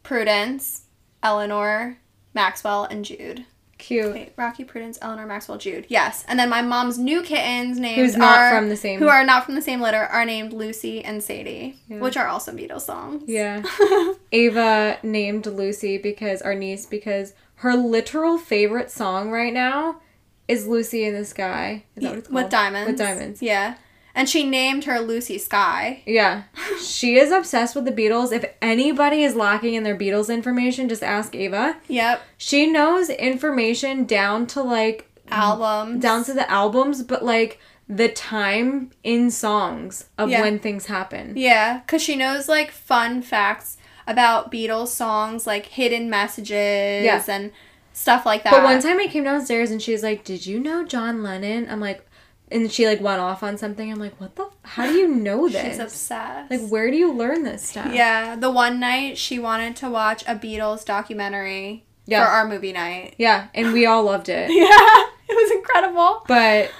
[0.03, 0.83] Prudence,
[1.21, 1.97] Eleanor,
[2.33, 3.45] Maxwell, and Jude.
[3.77, 4.11] Cute.
[4.13, 5.85] Wait, Rocky, Prudence, Eleanor, Maxwell, Jude.
[5.87, 6.25] Yes.
[6.27, 9.23] And then my mom's new kittens named Who's not are- from the same- who are
[9.23, 11.99] not from the same litter are named Lucy and Sadie, Yeah.
[11.99, 13.23] which are also Beatles songs.
[13.25, 13.61] Yeah.
[14.33, 20.01] Ava named Lucy because our niece because her literal favorite song right now
[20.49, 21.83] is Lucy in the Sky.
[21.95, 22.43] Is that what it's called?
[22.43, 22.87] With diamonds.
[22.89, 23.41] With diamonds.
[23.41, 23.75] Yeah.
[24.15, 26.03] And she named her Lucy Sky.
[26.05, 26.43] Yeah.
[26.81, 28.31] She is obsessed with the Beatles.
[28.31, 31.77] If anybody is lacking in their Beatles information, just ask Ava.
[31.87, 32.21] Yep.
[32.37, 36.01] She knows information down to like Albums.
[36.01, 40.41] down to the albums, but like the time in songs of Yeah.
[40.41, 41.33] when things happen.
[41.35, 43.77] Yeah, because she knows like fun facts
[44.07, 47.23] about Beatles songs, like hidden messages Yeah.
[47.27, 47.51] and
[47.93, 48.51] stuff like that.
[48.51, 51.79] But one time I came downstairs and she's like, "Did you know John Lennon?" I'm
[51.79, 52.05] like,
[52.51, 53.91] and she like went off on something.
[53.91, 54.49] I'm like, "What the?
[54.63, 55.61] How do you know this?
[55.61, 56.49] she's obsessed.
[56.51, 60.23] Like, where do you learn this stuff?" yeah, the one night she wanted to watch
[60.23, 62.25] a Beatles documentary Yeah.
[62.25, 63.15] for our movie night.
[63.17, 64.49] yeah, and we all loved it.
[64.51, 66.23] Yeah, it was incredible.
[66.27, 66.71] But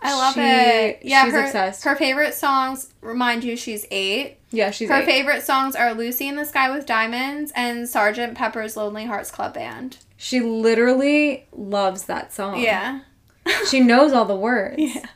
[0.00, 0.98] I love She- it.
[1.02, 1.84] Yeah, she's her, obsessed.
[1.84, 4.38] Her favorite songs, remind you, she's eight.
[4.50, 5.04] yeah, she's her eight.
[5.04, 9.54] favorite songs are Lucy in the Sky with Diamonds and Sergeant Pepper's Lonely Hearts Club
[9.54, 9.98] Band.
[10.24, 12.60] She literally loves that song.
[12.60, 13.00] Yeah.
[13.68, 14.76] she knows all the words.
[14.78, 15.06] Yeah.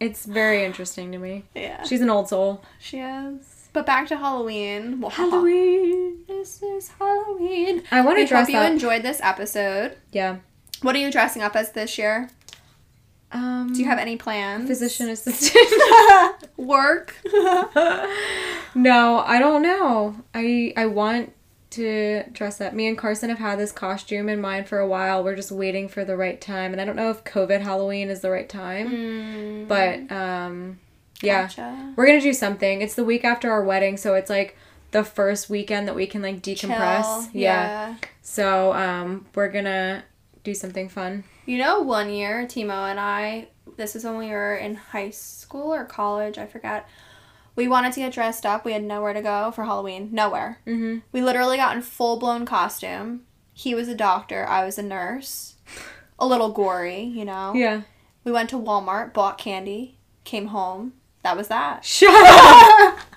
[0.00, 1.44] It's very interesting to me.
[1.54, 1.84] Yeah.
[1.84, 2.64] She's an old soul.
[2.80, 3.68] She is.
[3.72, 5.00] But back to Halloween.
[5.00, 6.24] Well, Halloween.
[6.26, 7.84] This is Halloween.
[7.92, 9.96] I want to dress hope you enjoyed this episode.
[10.10, 10.38] yeah.
[10.82, 12.28] What are you dressing up as this year?
[13.30, 14.66] Um, Do you have any plans?
[14.68, 15.68] physician assistant?
[16.56, 17.14] Work?
[18.74, 20.16] no, I don't know.
[20.34, 21.32] I I want
[21.76, 22.72] to dress up.
[22.72, 25.22] Me and Carson have had this costume in mind for a while.
[25.24, 28.20] We're just waiting for the right time, and I don't know if COVID Halloween is
[28.20, 28.90] the right time.
[28.90, 30.78] Mm, But um,
[31.22, 31.94] yeah, gotcha.
[31.96, 32.82] we're gonna do something.
[32.82, 34.56] It's the week after our wedding, so it's like
[34.90, 37.30] the first weekend that we can like decompress.
[37.32, 37.40] Chill.
[37.40, 37.96] Yeah.
[38.22, 40.04] So um, we're gonna
[40.44, 41.24] do something fun.
[41.46, 45.72] You know, one year, Timo and I, this is when we were in high school
[45.72, 46.88] or college, I forget.
[47.56, 48.64] We wanted to get dressed up.
[48.64, 50.10] We had nowhere to go for Halloween.
[50.12, 50.60] Nowhere.
[50.66, 50.98] Mm-hmm.
[51.12, 53.22] We literally got in full blown costume.
[53.54, 55.54] He was a doctor, I was a nurse.
[56.18, 57.52] A little gory, you know.
[57.54, 57.82] Yeah.
[58.24, 60.92] We went to Walmart, bought candy, came home.
[61.22, 61.84] That was that.
[61.84, 62.98] Shut up.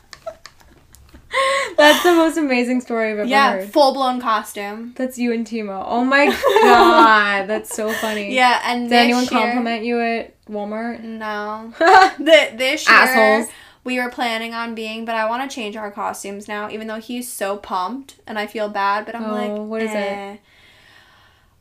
[1.78, 3.70] That's the most amazing story I've ever Yeah, heard.
[3.72, 4.94] full blown costume.
[4.98, 5.84] That's you and Timo.
[5.86, 6.26] Oh my
[6.62, 8.34] god, that's so funny.
[8.34, 11.02] Yeah, and Did anyone year- compliment you at Walmart?
[11.04, 11.72] No.
[11.80, 13.52] the, this year, Assholes.
[13.84, 17.00] We were planning on being, but I want to change our costumes now, even though
[17.00, 19.96] he's so pumped and I feel bad, but I'm Oh, like, what is it?
[19.96, 20.38] eh.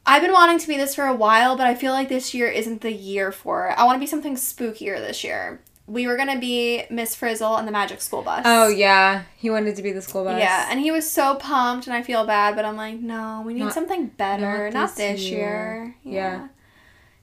[0.07, 2.49] I've been wanting to be this for a while, but I feel like this year
[2.49, 3.75] isn't the year for it.
[3.79, 5.61] I want to be something spookier this year.
[5.87, 8.43] We were gonna be Miss Frizzle and the Magic School Bus.
[8.45, 10.39] Oh yeah, he wanted to be the school bus.
[10.39, 13.55] Yeah, and he was so pumped, and I feel bad, but I'm like, no, we
[13.55, 15.95] need Not- something better, not not this this, year.
[16.05, 16.15] year.
[16.15, 16.49] Yeah.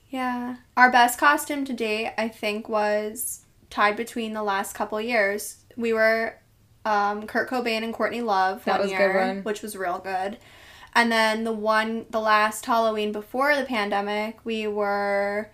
[0.10, 5.58] yeah, Our best costume to date, I think, was tied between the last couple years.
[5.76, 6.36] We were
[6.86, 9.44] um, Kurt Cobain and Courtney Love That one was a good year, one.
[9.44, 10.38] which was real good.
[10.94, 15.50] And then the one, the last Halloween before the pandemic, we were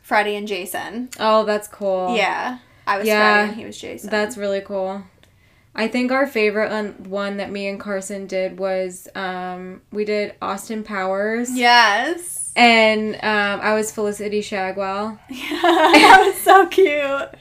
[0.00, 1.10] Freddy and Jason.
[1.20, 2.16] Oh, that's cool.
[2.16, 4.08] Yeah, I was Yeah, Freddy and he was Jason.
[4.10, 5.02] That's really cool.
[5.74, 10.34] I think our favorite one, one that me and Carson did was um, we did
[10.40, 11.50] Austin Powers.
[11.56, 12.41] yes.
[12.54, 15.18] And um, I was Felicity Shagwell.
[15.30, 17.28] Yeah, that was so cute.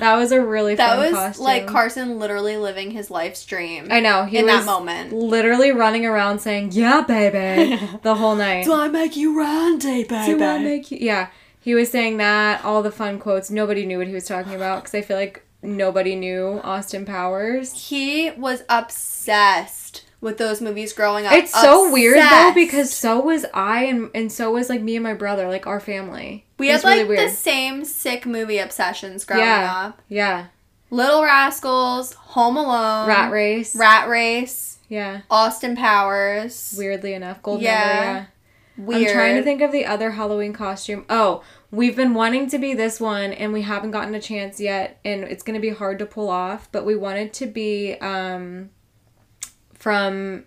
[0.00, 1.44] That was a really That fun was costume.
[1.44, 5.12] like Carson literally living his life's dream I know he in was that moment.
[5.12, 8.64] literally running around saying "Yeah, baby" the whole night.
[8.64, 10.38] Do I make you Randy, baby?
[10.38, 10.98] Do I make you?
[11.00, 11.28] Yeah,
[11.60, 13.50] he was saying that all the fun quotes.
[13.50, 17.88] Nobody knew what he was talking about because I feel like nobody knew Austin Powers.
[17.88, 19.81] He was obsessed
[20.22, 21.32] with those movies growing up.
[21.34, 25.02] It's so weird though because so was I and and so was like me and
[25.02, 26.46] my brother, like our family.
[26.58, 29.86] we had like really the same sick movie obsessions growing Yeah.
[29.88, 30.00] up.
[30.08, 30.46] Yeah,
[30.90, 33.74] Little Rascals, Home Alone, Rat Race.
[33.76, 36.74] Rat Race, Yeah, Austin Powers.
[36.78, 37.78] weirdly enough, Gold Yeah.
[37.84, 38.04] Member.
[38.20, 38.24] Yeah.
[38.78, 39.08] Weird.
[39.08, 41.04] I'm trying to think of the other Halloween costume.
[41.10, 44.98] Oh, we've been wanting to be this one and we haven't gotten a chance yet
[45.04, 48.70] and it's going to be hard to pull off, but we wanted to be um
[49.82, 50.44] from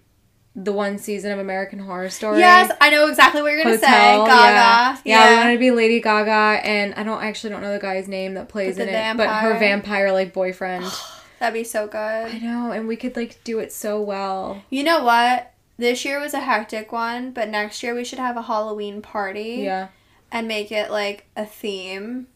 [0.55, 2.39] the one season of American Horror Story.
[2.39, 3.81] Yes, I know exactly what you're gonna say.
[3.81, 4.29] Gaga.
[4.29, 4.91] yeah.
[4.93, 4.99] Yeah.
[5.03, 5.29] yeah.
[5.29, 8.07] we wanted to be Lady Gaga, and I don't I actually don't know the guy's
[8.07, 9.59] name that plays in the it, but her vampire.
[9.59, 10.85] vampire like boyfriend.
[11.39, 11.97] That'd be so good.
[11.97, 14.63] I know, and we could like do it so well.
[14.69, 15.51] You know what?
[15.77, 19.63] This year was a hectic one, but next year we should have a Halloween party
[19.65, 19.89] Yeah,
[20.31, 22.27] and make it like a theme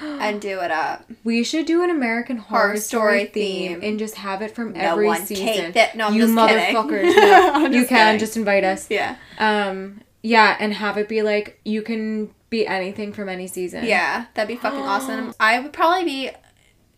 [0.00, 1.10] and do it up.
[1.24, 3.90] we should do an American Horror, Horror Story, Story theme, theme.
[3.90, 5.72] and just have it from No every one season.
[5.72, 5.96] that.
[5.96, 7.14] No, I'm you motherfuckers!
[7.14, 8.18] No, you can kidding.
[8.18, 8.88] just invite us.
[8.90, 9.16] Yeah.
[9.38, 13.84] Um, yeah, and have it be like you can be anything from any season.
[13.84, 15.34] Yeah, that'd be fucking awesome.
[15.40, 16.30] I would probably be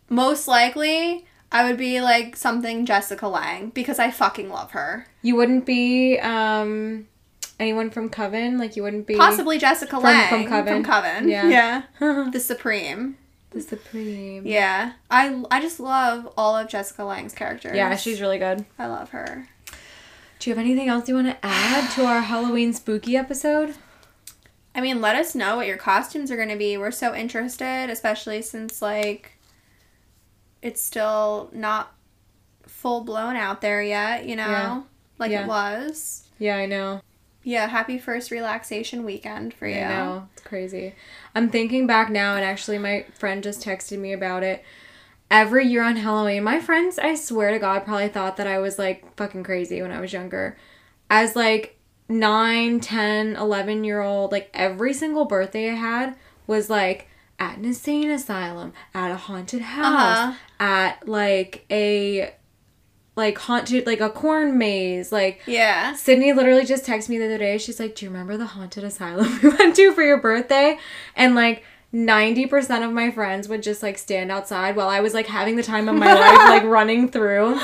[0.09, 5.07] most likely I would be like something Jessica Lange because I fucking love her.
[5.21, 7.07] you wouldn't be um
[7.59, 8.57] anyone from Coven.
[8.57, 10.73] Like you wouldn't be Possibly Jessica From- Lange from Coven.
[10.73, 11.29] From Coven.
[11.29, 11.83] Yeah.
[11.99, 12.29] Yeah.
[12.31, 13.17] the Supreme.
[13.51, 14.41] The Supreme.
[14.41, 14.45] Supreme.
[14.47, 14.93] Yeah.
[15.09, 17.75] I I just love all of Jessica Lange's characters.
[17.75, 18.65] Yeah, she's really good.
[18.77, 19.47] I love her.
[20.39, 23.75] Do you have anything else you want to add to our Halloween spooky episode?
[24.75, 26.75] I mean, let us know what your costumes are going to be.
[26.77, 29.39] We're so interested, especially since like
[30.61, 31.93] it's still not
[32.67, 34.43] full blown out there yet, you know?
[34.49, 34.81] Yeah.
[35.17, 35.43] Like Yeah.
[35.43, 36.27] it was.
[36.39, 36.99] Yeah, I know.
[37.47, 39.77] Yeah, happy first relaxation weekend for you.
[39.79, 40.27] I know.
[40.33, 40.95] It's crazy.
[41.35, 44.63] I'm thinking back now, and actually, my friend just texted me about it.
[45.29, 48.79] Every year on Halloween, my friends, I swear to God, probably thought that I was
[48.79, 50.57] like fucking crazy when I was younger.
[51.09, 51.77] As like
[52.09, 56.15] 9, 10, 11 year old, like every single birthday I had
[56.47, 60.33] was like at an insane asylum, at a haunted house, Uh-huh.
[60.59, 62.33] at like a
[63.15, 65.93] like haunted like a corn maze, like Yeah.
[65.95, 67.57] Sydney literally just texted me the other day.
[67.57, 70.77] She's like, "Do you remember the haunted asylum we went to for your birthday?"
[71.15, 71.63] And like
[71.93, 75.63] 90% of my friends would just like stand outside while I was like having the
[75.63, 77.59] time of my life, like running through.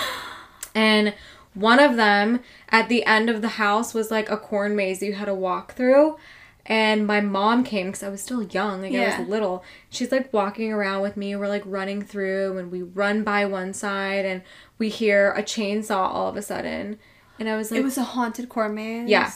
[0.74, 1.14] And
[1.54, 2.40] one of them
[2.70, 5.74] at the end of the house was like a corn maze you had to walk
[5.74, 6.18] through.
[6.66, 9.64] And my mom came because I was still young, like I was little.
[9.90, 11.36] She's like walking around with me.
[11.36, 14.44] We're like running through, and we run by one side, and
[14.78, 17.00] we hear a chainsaw all of a sudden.
[17.40, 19.10] And I was like, It was a haunted corn maze.
[19.10, 19.32] Yeah.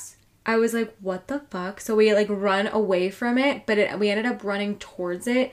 [0.46, 1.82] I was like, what the fuck?
[1.82, 5.52] So we like run away from it, but it, we ended up running towards it.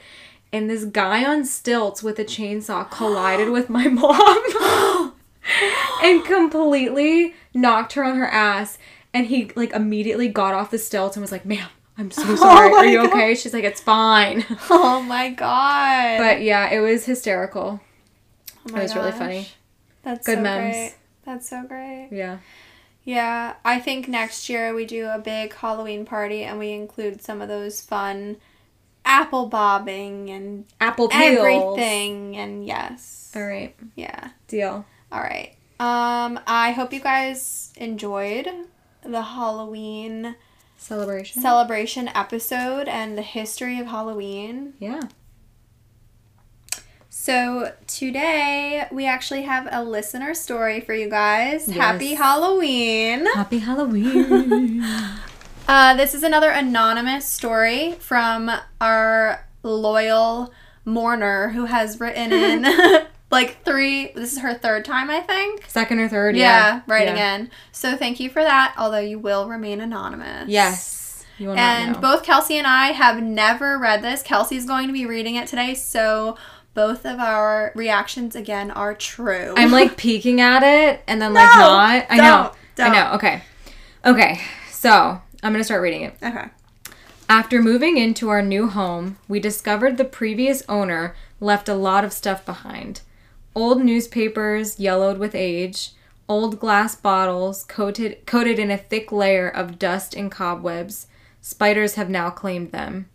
[0.52, 4.42] And this guy on stilts with a chainsaw collided with my mom
[6.02, 8.78] and completely knocked her on her ass.
[9.14, 12.70] And he like immediately got off the stilts and was like, ma'am, I'm so sorry.
[12.70, 13.10] my Are you God.
[13.12, 13.34] okay?
[13.34, 14.44] She's like, it's fine.
[14.70, 16.18] Oh my god.
[16.18, 17.80] but yeah, it was hysterical.
[18.68, 19.48] Oh my it was really funny.
[20.02, 20.74] That's Good so memes.
[20.74, 20.94] great.
[21.24, 22.08] That's so great.
[22.10, 22.38] Yeah.
[23.04, 27.42] Yeah, I think next year we do a big Halloween party and we include some
[27.42, 28.36] of those fun
[29.04, 31.38] apple bobbing and Apple peels.
[31.38, 33.32] everything and yes.
[33.34, 33.74] All right.
[33.96, 34.30] Yeah.
[34.46, 34.84] Deal.
[35.10, 35.56] All right.
[35.80, 38.46] Um I hope you guys enjoyed
[39.04, 40.36] the Halloween
[40.76, 41.40] Celebration.
[41.42, 44.74] celebration episode and the history of Halloween.
[44.78, 45.02] yeah.
[47.08, 51.68] So today we actually have a listener story for you guys.
[51.68, 51.76] Yes.
[51.76, 53.26] Happy Halloween.
[53.26, 54.84] Happy Halloween.
[55.68, 58.50] Uh, this is another anonymous story from
[58.80, 60.52] our loyal
[60.84, 62.62] mourner who has written in
[63.32, 64.12] like three.
[64.14, 65.64] This is her third time, I think.
[65.68, 66.44] Second or third, Yeah,
[66.76, 66.80] yeah.
[66.86, 67.34] writing Yeah.
[67.36, 67.50] in.
[67.72, 68.74] So thank you for that.
[68.78, 70.48] Although you will remain anonymous.
[70.48, 71.24] Yes.
[71.38, 74.22] You will not And both Kelsey and I have never read this.
[74.22, 76.36] Kelsey's going to be reading it today, so
[76.74, 79.54] both of our reactions again are true.
[79.56, 82.06] I'm like peeking at it and then like No, not.
[82.10, 82.52] I know.
[82.76, 83.12] don't, I know.
[83.14, 83.42] Okay.
[84.04, 84.40] Okay.
[84.70, 86.16] So I'm gonna start reading it.
[86.22, 86.46] okay.
[87.28, 92.12] After moving into our new home, we discovered the previous owner left a lot of
[92.12, 93.00] stuff behind.
[93.54, 95.90] Old newspapers yellowed with age,
[96.28, 101.06] old glass bottles coated coated in a thick layer of dust and cobwebs.
[101.40, 103.06] Spiders have now claimed them.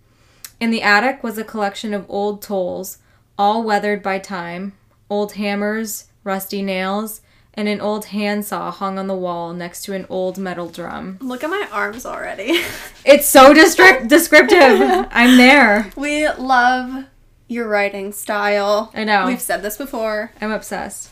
[0.60, 3.00] In the attic was a collection of old tools,
[3.38, 4.74] all weathered by time,
[5.10, 7.22] old hammers, rusty nails,
[7.54, 11.18] and an old handsaw hung on the wall next to an old metal drum.
[11.22, 12.62] Look at my arms already.
[13.06, 14.60] It's so descrip- descriptive.
[15.12, 15.90] I'm there.
[15.96, 17.06] we love
[17.48, 18.92] your writing style.
[18.94, 19.26] I know.
[19.26, 20.32] We've said this before.
[20.42, 21.10] I'm obsessed.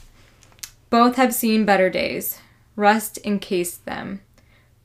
[0.89, 2.39] Both have seen better days.
[2.75, 4.21] Rust encased them.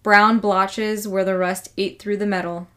[0.02, 2.68] Brown blotches where the rust ate through the metal.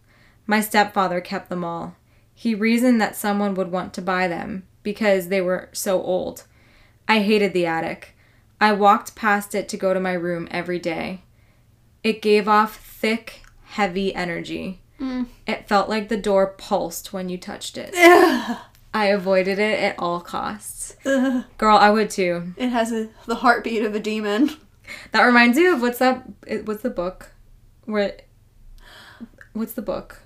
[0.45, 1.95] My stepfather kept them all.
[2.33, 6.43] He reasoned that someone would want to buy them because they were so old.
[7.07, 8.15] I hated the attic.
[8.59, 11.21] I walked past it to go to my room every day.
[12.03, 14.81] It gave off thick, heavy energy.
[15.47, 17.93] It felt like the door pulsed when you touched it.
[18.93, 20.95] I avoided it at all costs.
[21.05, 21.43] Ugh.
[21.57, 22.53] Girl, I would too.
[22.57, 24.51] It has a, the heartbeat of a demon.
[25.11, 26.23] That reminds me of what's that?
[26.65, 27.31] What's the book?
[27.85, 28.17] Where?
[29.53, 30.19] What's the book?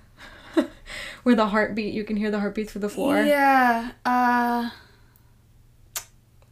[1.22, 3.22] Where the heartbeat, you can hear the heartbeats through the floor.
[3.22, 3.92] Yeah.
[4.04, 4.70] Uh,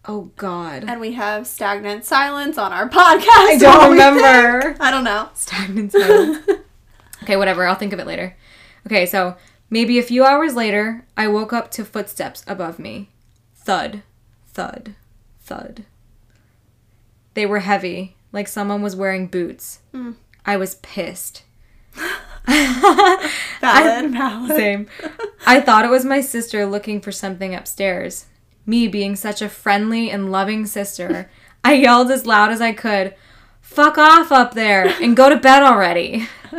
[0.09, 3.27] Oh God, and we have stagnant silence on our podcast.
[3.29, 4.77] I don't remember.
[4.79, 5.29] I don't know.
[5.35, 6.47] Stagnant silence.
[7.27, 7.67] Okay, whatever.
[7.67, 8.37] I'll think of it later.
[8.87, 9.37] Okay, so
[9.69, 13.11] maybe a few hours later, I woke up to footsteps above me.
[13.57, 14.03] Thud,
[14.47, 14.95] thud,
[15.41, 15.85] thud.
[17.35, 19.81] They were heavy, like someone was wearing boots.
[19.93, 20.15] Mm.
[20.45, 21.43] I was pissed.
[22.47, 24.13] Valid.
[24.13, 24.51] valid.
[24.51, 24.87] Same.
[25.47, 28.27] I thought it was my sister looking for something upstairs.
[28.65, 31.29] Me being such a friendly and loving sister,
[31.65, 33.17] I yelled as loud as I could,
[33.67, 36.29] Fuck off up there and go to bed already.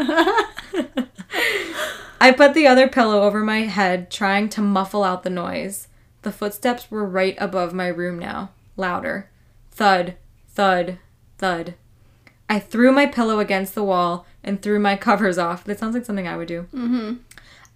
[2.22, 5.88] I put the other pillow over my head, trying to muffle out the noise.
[6.22, 9.30] The footsteps were right above my room now, louder.
[9.72, 10.16] Thud,
[10.49, 10.99] thud,
[11.39, 11.74] thud.
[12.49, 15.64] I threw my pillow against the wall and threw my covers off.
[15.64, 16.68] That sounds like something I would do.
[16.74, 17.16] Mm-hmm.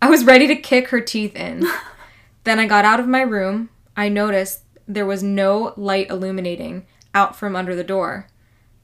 [0.02, 1.66] I was ready to kick her teeth in.
[2.44, 3.70] then I got out of my room.
[3.96, 8.28] I noticed there was no light illuminating out from under the door.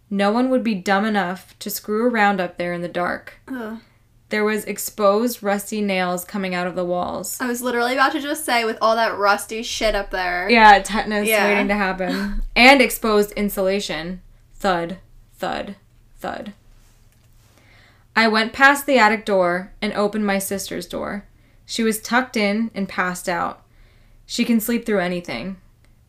[0.09, 3.35] No one would be dumb enough to screw around up there in the dark.
[3.47, 3.79] Ugh.
[4.29, 7.37] There was exposed rusty nails coming out of the walls.
[7.39, 10.49] I was literally about to just say, with all that rusty shit up there.
[10.49, 11.45] Yeah, tetanus Yeah.
[11.47, 12.43] waiting to happen.
[12.55, 14.21] And exposed insulation.
[14.55, 14.97] Thud,
[15.37, 15.75] thud,
[16.19, 16.53] thud.
[18.15, 21.25] I went past the attic door and opened my sister's door.
[21.65, 23.63] She was tucked in and passed out.
[24.25, 25.57] She can sleep through anything.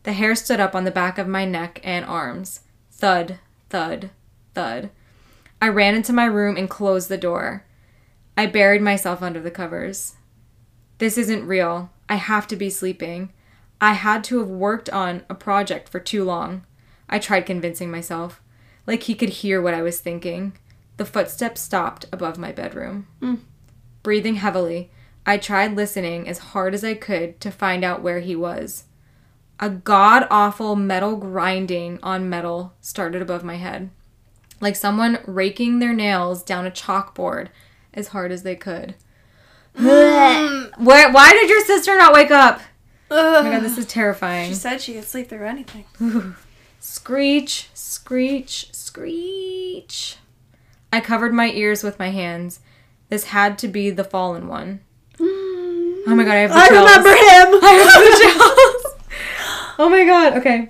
[0.03, 2.61] The hair stood up on the back of my neck and arms.
[2.91, 3.37] Thud,
[3.69, 4.11] thud,
[4.53, 4.89] thud.
[5.61, 7.65] I ran into my room and closed the door.
[8.37, 10.15] I buried myself under the covers.
[10.99, 11.91] This isn't real.
[12.07, 13.33] I have to be sleeping.
[13.81, 16.65] I had to have worked on a project for too long.
[17.09, 18.41] I tried convincing myself.
[18.87, 20.57] Like he could hear what I was thinking.
[20.97, 23.07] The footsteps stopped above my bedroom.
[23.19, 23.35] Hmm.
[24.03, 24.91] Breathing heavily,
[25.25, 28.85] I tried listening as hard as I could to find out where he was.
[29.59, 33.89] A god awful metal grinding on metal started above my head,
[34.61, 37.49] like someone raking their nails down a chalkboard
[37.93, 38.95] as hard as they could.
[39.75, 40.65] Hmm.
[40.83, 42.61] Where, why did your sister not wake up?
[43.11, 44.49] Oh my god, this is terrifying.
[44.49, 45.85] She said she could sleep through anything.
[46.79, 50.15] Screech, screech, screech.
[50.93, 52.61] I covered my ears with my hands.
[53.09, 54.79] This had to be the fallen one.
[56.07, 56.79] Oh my god, I have the I chills.
[56.79, 57.59] remember him.
[57.61, 58.78] I have the chills.
[59.79, 60.69] Oh my god, okay.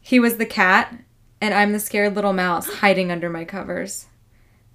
[0.00, 0.94] He was the cat,
[1.40, 4.06] and I'm the scared little mouse hiding under my covers.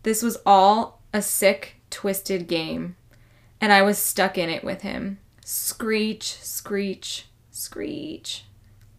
[0.04, 2.98] This was all a sick, twisted game,
[3.62, 5.20] and I was stuck in it with him.
[5.46, 8.46] Screech, screech, screech.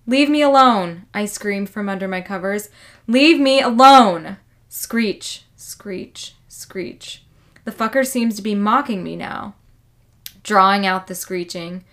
[0.07, 2.71] Leave me alone, I screamed from under my covers.
[3.07, 4.39] Leave me alone!
[4.69, 7.25] Screech, screech, screech.
[7.65, 9.55] The fucker seems to be mocking me now,
[10.43, 11.85] drawing out the screeching.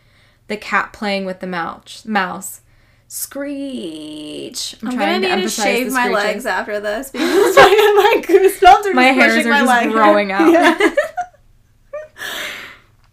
[0.50, 2.04] The cat playing with the mouse.
[2.06, 2.62] Mouse.
[3.08, 4.76] Screech.
[4.84, 7.64] I'm gonna need to shave my legs after this because my,
[8.16, 9.91] my goosebumps are My hairs are my just leg.
[9.91, 10.52] growing out.
[10.52, 10.95] Yeah.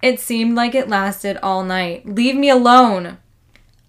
[0.03, 2.07] It seemed like it lasted all night.
[2.07, 3.19] Leave me alone.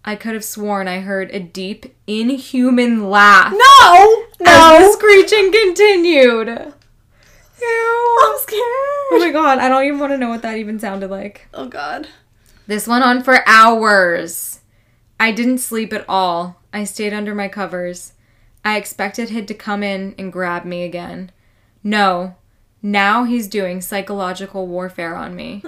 [0.05, 4.91] I could have sworn I heard a deep, inhuman laugh no, as the no.
[4.93, 6.47] screeching continued.
[6.47, 8.17] Ew.
[8.23, 8.61] I'm scared.
[9.11, 11.47] Oh my god, I don't even want to know what that even sounded like.
[11.53, 12.07] Oh god.
[12.67, 14.59] This went on for hours.
[15.19, 16.61] I didn't sleep at all.
[16.73, 18.13] I stayed under my covers.
[18.63, 21.31] I expected him to come in and grab me again.
[21.83, 22.35] No.
[22.81, 25.63] Now he's doing psychological warfare on me.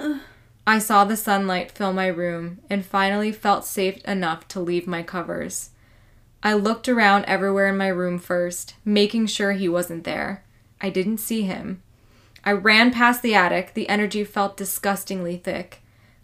[0.66, 5.02] I saw the sunlight fill my room and finally felt safe enough to leave my
[5.02, 5.70] covers.
[6.42, 10.44] I looked around everywhere in my room first, making sure he wasn't there.
[10.80, 11.82] I didn't see him.
[12.44, 13.74] I ran past the attic.
[13.74, 15.82] The energy felt disgustingly thick.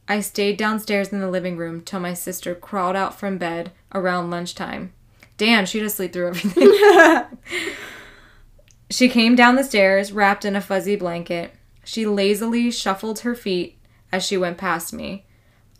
[0.08, 4.30] I stayed downstairs in the living room till my sister crawled out from bed around
[4.30, 4.92] lunchtime.
[5.36, 7.28] Damn, she just sleep through everything.
[8.90, 11.52] she came down the stairs, wrapped in a fuzzy blanket.
[11.84, 13.78] She lazily shuffled her feet
[14.12, 15.26] as she went past me.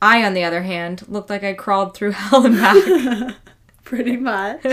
[0.03, 3.37] I, on the other hand, looked like I crawled through hell and back.
[3.85, 4.65] Pretty much.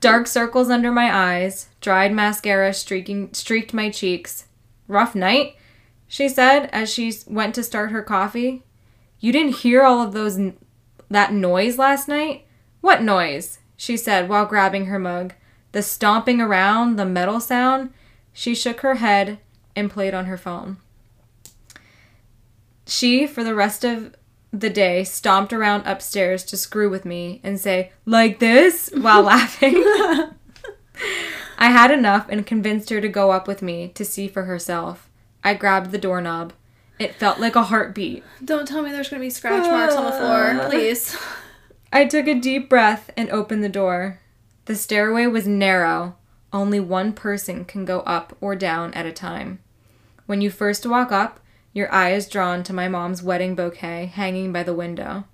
[0.00, 4.46] Dark circles under my eyes, dried mascara streaking streaked my cheeks.
[4.88, 5.56] Rough night,
[6.08, 8.62] she said as she went to start her coffee.
[9.18, 10.56] You didn't hear all of those n-
[11.10, 12.46] that noise last night?
[12.80, 13.58] What noise?
[13.76, 15.34] she said while grabbing her mug.
[15.72, 17.92] The stomping around, the metal sound.
[18.32, 19.38] She shook her head
[19.74, 20.78] and played on her phone.
[22.86, 24.14] She, for the rest of
[24.52, 29.74] the day, stomped around upstairs to screw with me and say, like this, while laughing.
[31.58, 35.05] I had enough and convinced her to go up with me to see for herself.
[35.46, 36.54] I grabbed the doorknob.
[36.98, 38.24] It felt like a heartbeat.
[38.44, 40.68] Don't tell me there's gonna be scratch marks on the floor, ah.
[40.68, 41.16] please.
[41.92, 44.18] I took a deep breath and opened the door.
[44.64, 46.16] The stairway was narrow.
[46.52, 49.60] Only one person can go up or down at a time.
[50.26, 51.38] When you first walk up,
[51.72, 55.26] your eye is drawn to my mom's wedding bouquet hanging by the window.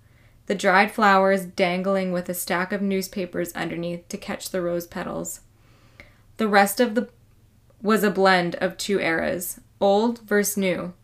[0.44, 5.40] The dried flowers dangling with a stack of newspapers underneath to catch the rose petals.
[6.36, 7.08] The rest of the
[7.80, 10.94] was a blend of two eras, old versus new.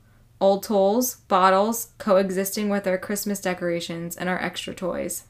[0.41, 5.25] Old tolls, bottles, coexisting with our Christmas decorations and our extra toys.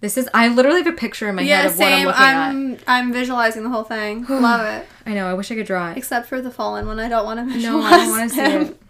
[0.00, 2.06] This is I literally have a picture in my yeah, head of what I'm same.
[2.06, 4.24] looking I'm I'm visualizing the whole thing.
[4.28, 4.88] Love it.
[5.04, 5.98] I know, I wish I could draw it.
[5.98, 7.90] Except for the fallen one, I don't want to visualize.
[7.90, 8.82] No, I don't want to see it.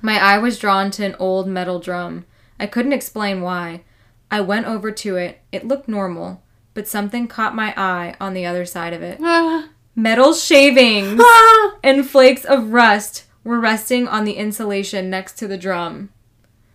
[0.00, 2.24] My eye was drawn to an old metal drum.
[2.58, 3.82] I couldn't explain why.
[4.30, 5.40] I went over to it.
[5.50, 6.42] It looked normal,
[6.74, 9.18] but something caught my eye on the other side of it.
[9.98, 11.74] Metal shavings Ah.
[11.82, 16.10] and flakes of rust were resting on the insulation next to the drum.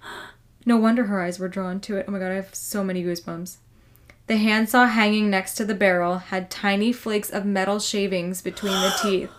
[0.65, 2.03] No wonder her eyes were drawn to it.
[2.05, 3.57] Oh my god, I have so many goosebumps.
[4.27, 8.93] The handsaw hanging next to the barrel had tiny flakes of metal shavings between the
[9.01, 9.31] teeth.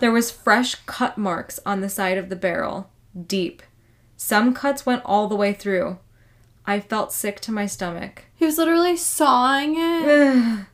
[0.00, 2.88] There was fresh cut marks on the side of the barrel,
[3.26, 3.62] deep.
[4.16, 5.98] Some cuts went all the way through.
[6.64, 8.24] I felt sick to my stomach.
[8.34, 10.66] He was literally sawing it.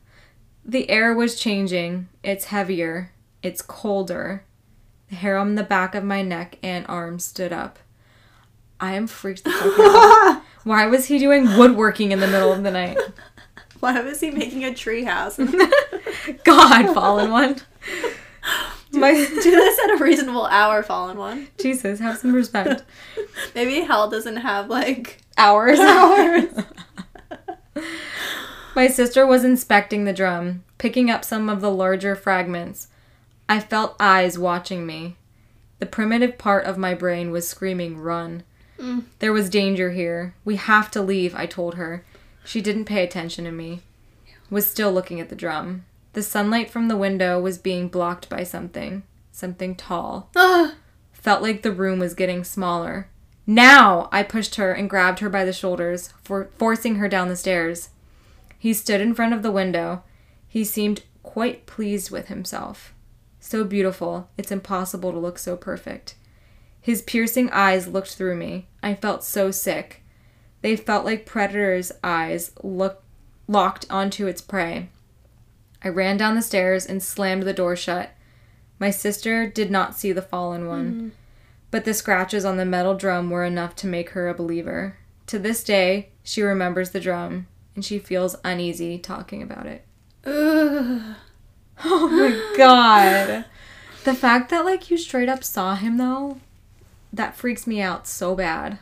[0.63, 2.07] The air was changing.
[2.23, 3.11] It's heavier.
[3.41, 4.43] It's colder.
[5.09, 7.79] The hair on the back of my neck and arms stood up.
[8.79, 10.41] I am freaked the fuck out.
[10.63, 12.97] Why was he doing woodworking in the middle of the night?
[13.79, 15.37] Why was he making a tree house?
[16.43, 17.57] God, fallen one.
[18.91, 21.47] My Do this at a reasonable hour, fallen one.
[21.59, 22.83] Jesus, have some respect.
[23.55, 25.79] Maybe hell doesn't have like Hours.
[25.79, 26.53] Hours.
[28.73, 32.87] My sister was inspecting the drum, picking up some of the larger fragments.
[33.49, 35.17] I felt eyes watching me.
[35.79, 38.43] The primitive part of my brain was screaming, Run.
[38.79, 39.03] Mm.
[39.19, 40.35] There was danger here.
[40.45, 42.05] We have to leave, I told her.
[42.45, 43.81] She didn't pay attention to me.
[44.49, 45.85] Was still looking at the drum.
[46.13, 49.03] The sunlight from the window was being blocked by something.
[49.31, 50.29] Something tall.
[50.35, 50.75] Ah.
[51.11, 53.07] Felt like the room was getting smaller.
[53.45, 54.07] Now!
[54.11, 57.89] I pushed her and grabbed her by the shoulders, for forcing her down the stairs.
[58.61, 60.03] He stood in front of the window.
[60.47, 62.93] He seemed quite pleased with himself.
[63.39, 66.13] So beautiful, it's impossible to look so perfect.
[66.79, 68.67] His piercing eyes looked through me.
[68.83, 70.03] I felt so sick.
[70.61, 73.01] They felt like predator's eyes look,
[73.47, 74.89] locked onto its prey.
[75.83, 78.11] I ran down the stairs and slammed the door shut.
[78.77, 81.09] My sister did not see the fallen one, hmm.
[81.71, 84.97] but the scratches on the metal drum were enough to make her a believer.
[85.25, 89.85] To this day, she remembers the drum and she feels uneasy talking about it.
[90.25, 91.15] Ugh.
[91.83, 93.45] Oh my god.
[94.03, 96.39] The fact that like you straight up saw him though,
[97.13, 98.79] that freaks me out so bad.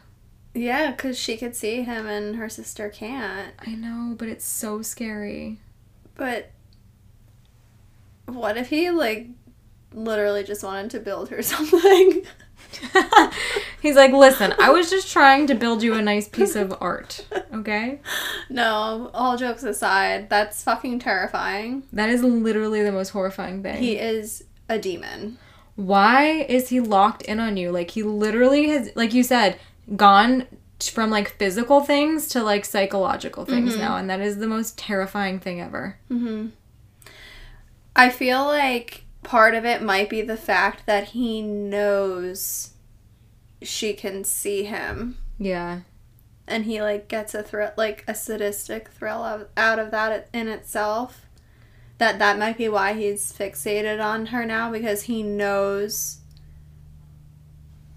[0.54, 3.54] Yeah, because she could see him and her sister can't.
[3.60, 5.60] I know, but it's so scary.
[6.16, 6.52] But
[8.26, 9.28] what if he like
[9.94, 12.26] literally just wanted to build her something?
[13.82, 17.26] He's like, listen, I was just trying to build you a nice piece of art,
[17.54, 18.00] okay?
[18.50, 21.84] no, all jokes aside, that's fucking terrifying.
[21.94, 23.78] That is literally the most horrifying thing.
[23.78, 25.38] He is a demon.
[25.76, 27.72] Why is he locked in on you?
[27.72, 29.58] Like, he literally has, like you said,
[29.96, 30.46] gone
[30.82, 35.40] from like physical things to like psychological things now, and that is the most terrifying
[35.40, 35.98] thing ever.
[36.08, 36.48] hmm
[37.96, 42.72] I feel like part of it might be the fact that he knows
[43.62, 45.82] she can see him Yeah.
[46.48, 50.48] and he like gets a thrill like a sadistic thrill of, out of that in
[50.48, 51.26] itself
[51.98, 56.20] that that might be why he's fixated on her now because he knows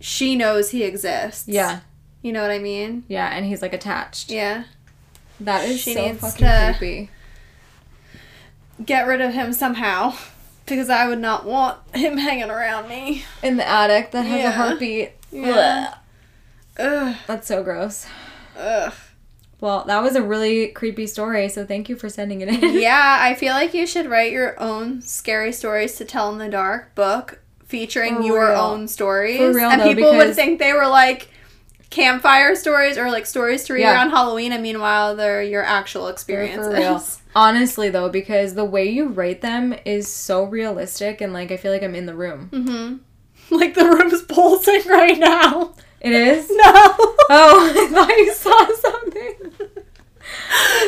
[0.01, 1.81] she knows he exists Yeah.
[2.21, 4.31] you know what i mean Yeah, and he's like attached.
[4.31, 4.65] yeah
[5.41, 7.11] That is She so fucking creepy.
[8.85, 10.15] get rid of him somehow
[10.67, 14.49] because i would not want him hanging around me In the attic that has Yeah.
[14.49, 15.13] a heartbeat.
[15.31, 15.95] Yeah.
[16.79, 18.07] ugh That's so gross.
[18.59, 18.93] ugh
[19.61, 22.75] Well, that was a really creepy story, so thank you for sending it in.
[22.81, 26.49] yeah i feel like you should write your own scary stories to tell in the
[26.49, 28.59] dark book featuring For your real.
[28.61, 31.29] own stories For real, and though, people would think they were like
[31.91, 33.93] campfire stories or like stories to read Yeah.
[33.95, 37.03] around halloween and meanwhile they're your actual They're experiences for real.
[37.35, 41.73] Honestly, though, because the way you write them is so realistic, and like I feel
[41.73, 42.51] like I'm in the room.
[42.53, 42.97] mm-hmm
[43.55, 46.49] like the room's pulsing right now It is.
[46.51, 49.53] no Oh, I thought you saw something.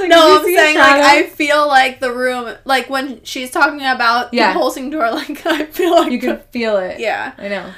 [0.00, 1.02] Like, no, I'm saying like?
[1.02, 4.52] I feel like the room, like when she's talking about Yeah.
[4.52, 7.00] the pulsing door, like I feel like You can feel it.
[7.00, 7.32] yeah.
[7.38, 7.72] I know.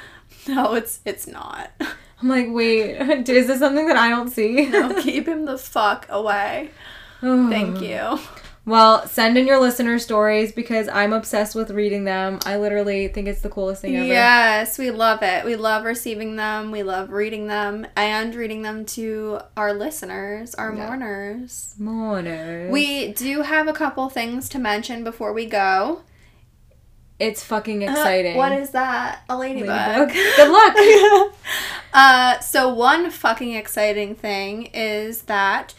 [0.47, 1.71] No, it's it's not.
[2.21, 2.95] I'm like, wait,
[3.29, 4.67] is this something that I don't see?
[4.69, 6.71] No, keep him the fuck away.
[7.21, 7.49] Oh.
[7.49, 8.19] Thank you.
[8.67, 12.39] Well, send in your listener stories because I'm obsessed with reading them.
[12.45, 14.05] I literally think it's the coolest thing ever.
[14.05, 15.45] Yes, we love it.
[15.45, 16.69] We love receiving them.
[16.71, 20.85] We love reading them and reading them to our listeners, our Yeah.
[20.85, 21.75] mourners.
[21.79, 22.69] Morning.
[22.69, 26.01] We do have a couple things to mention before we go.
[27.19, 28.35] It's fucking Uh, exciting.
[28.35, 29.21] what is that?
[29.29, 29.69] A ladybug.
[29.69, 30.13] Ladybug.
[30.35, 31.31] Good luck.
[31.93, 35.73] uh, so one fucking exciting thing is that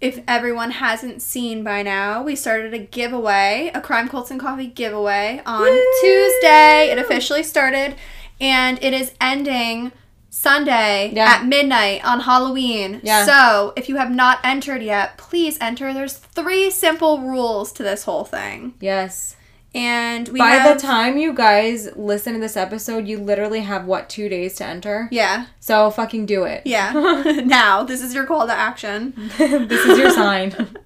[0.00, 4.66] if everyone hasn't seen by now, we started a giveaway, a Crime Cults and Coffee
[4.66, 5.84] giveaway on Woo!
[6.00, 6.90] Tuesday.
[6.90, 7.96] It officially started,
[8.40, 9.92] and it is ending
[10.28, 11.24] Sunday Yeah.
[11.36, 13.00] at midnight on Halloween.
[13.02, 13.24] Yeah.
[13.24, 15.94] So if you have not entered yet, please enter.
[15.94, 19.34] There's three simple rules to this whole thing, Yes.
[19.74, 23.84] And we By have, the time you guys listen to this episode, you literally have
[23.84, 25.08] what two days to enter.
[25.12, 26.62] yeah, So fucking do it.
[26.64, 26.92] yeah.
[27.44, 29.12] now this is your call to action.
[29.38, 30.76] this is your sign.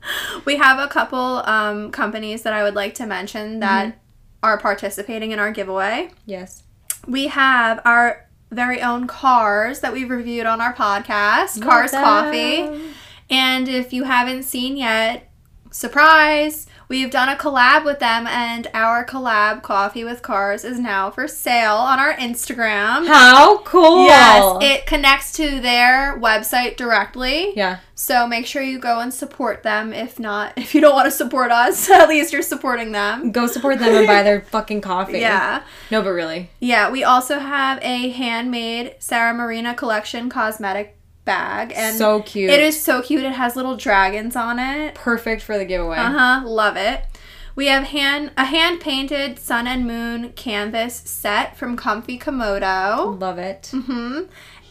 [0.44, 3.98] We have a couple um, companies that I would like to mention that Mm-hmm.
[4.42, 6.10] are participating in our giveaway.
[6.26, 6.62] yes.
[7.06, 12.68] We have our very own cars that we've reviewed on our podcast, Cars Coffee.
[13.30, 15.30] And if you haven't seen yet,
[15.70, 21.10] surprise, we've done a collab with them, and our collab coffee with cars is now
[21.10, 23.06] for sale on our Instagram.
[23.06, 24.04] How cool!
[24.04, 27.56] Yes, it connects to their website directly.
[27.56, 27.78] yeah.
[27.94, 29.92] So make sure you go and support them.
[29.92, 33.30] If not, if you don't want to support us, at least you're supporting them.
[33.30, 35.18] Go support them and buy their fucking coffee.
[35.20, 35.62] Yeah.
[35.90, 36.50] No, but really.
[36.60, 40.96] Yeah, we also have a handmade Sarah Marina collection cosmetic
[41.30, 42.50] bag and so cute.
[42.50, 43.22] it is so cute.
[43.24, 44.94] It has little dragons on it.
[44.94, 45.98] perfect for the giveaway.
[45.98, 47.04] Uh-huh, love it.
[47.56, 53.20] We have hand a hand painted sun and moon canvas set from Comfy Komodo.
[53.20, 53.70] Love it.
[53.72, 54.22] Mm-hmm.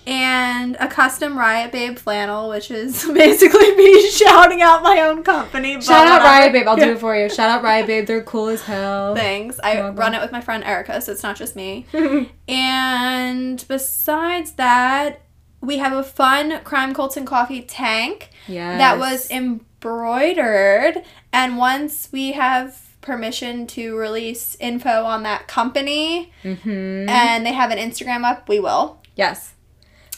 [0.08, 5.80] And a custom Riot Babe flannel, which is basically me shouting out my own company.
[5.82, 6.26] Shout out whatever.
[6.26, 6.68] Riot Babe.
[6.68, 7.30] I'll do it for you.
[7.30, 8.08] Shout out Riot Babe.
[8.08, 9.14] They're cool as hell.
[9.14, 9.60] Thanks.
[9.62, 9.96] I welcome.
[9.98, 11.86] run it with my friend Erica, so it's not just me.
[12.48, 15.22] and besides that,
[15.62, 18.80] we have a fun Crime Cults and Coffee tank yes.
[18.80, 21.04] that was embroidered.
[21.34, 27.10] And once we have permission to release info on that company Mm-hmm.
[27.10, 29.02] and they have an Instagram up, we will.
[29.16, 29.54] Yes.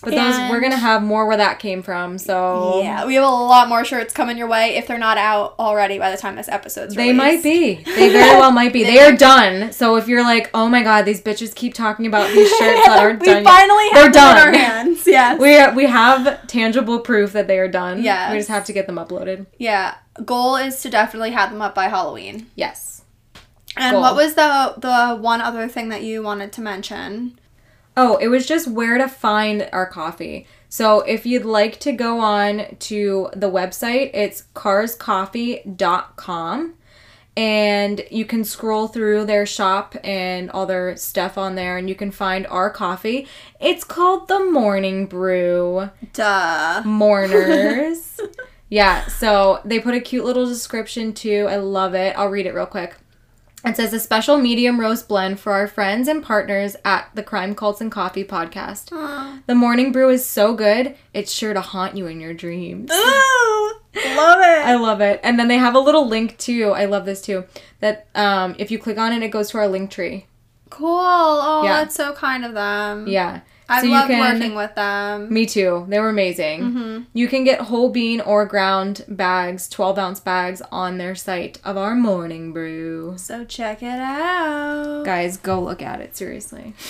[0.04, 2.18] But those we're gonna have more where that came from.
[2.18, 5.54] So Yeah, we have a lot more shirts coming your way if they're not out
[5.60, 7.18] already by the time this episode's released.
[7.20, 7.44] They released.
[7.44, 7.84] might be.
[8.02, 8.84] They very well might be.
[8.84, 9.72] They are done.
[9.72, 12.98] So if you're like, oh my god, these bitches keep talking about these shirts that
[13.00, 13.44] aren't we done.
[13.44, 14.54] yet." finally They're have them in our done.
[14.56, 15.08] hands.
[15.08, 15.40] Yes.
[15.40, 18.02] We we have tangible proof that they are done.
[18.02, 18.32] Yeah.
[18.32, 19.46] We just have to get them uploaded.
[19.60, 19.96] Yeah,
[20.26, 22.48] goal is to definitely have them up by Halloween.
[22.56, 23.04] Yes.
[23.78, 24.02] And Goal.
[24.02, 27.40] what was the the one other thing that you wanted to mention?
[27.98, 30.48] Oh, it was just where to find our coffee.
[30.70, 36.76] So if you'd like to go on to the website, it's carscoffee.com
[37.38, 41.96] and you can scroll through their shop and all their stuff on there and you
[41.96, 43.28] can find our coffee.
[43.60, 45.90] It's called the Mourning Brew.
[46.14, 46.84] Duh.
[46.86, 48.20] Mourners.
[48.70, 51.48] yeah, so they put a cute little description too.
[51.50, 52.18] I love it.
[52.18, 52.96] I'll read it real quick.
[53.64, 57.54] It says a special medium roast blend for our friends and partners at the Crime
[57.54, 58.92] Cults and Coffee podcast.
[58.92, 59.40] Aw.
[59.46, 62.90] The mourning brew is so good, it's sure to haunt you in your dreams.
[62.92, 64.66] Ooh, love it.
[64.66, 65.20] I love it.
[65.24, 66.72] And then they have a little link too.
[66.72, 67.44] I love this too.
[67.82, 70.26] That um, if you click on it, it goes to our link tree.
[70.72, 70.90] cool.
[70.90, 71.82] Oh, Yeah.
[71.84, 73.08] that's so kind of them.
[73.08, 73.42] Yeah.
[73.72, 75.34] I So you can- working with them.
[75.34, 75.86] Me too.
[75.88, 76.62] They were amazing.
[76.62, 77.04] Mm-hmm.
[77.14, 81.78] You can get whole bean or ground bags, 12 ounce bags on their site of
[81.78, 83.14] our mourning brew.
[83.18, 85.04] So check it out.
[85.06, 86.74] Guys, go look at it, seriously.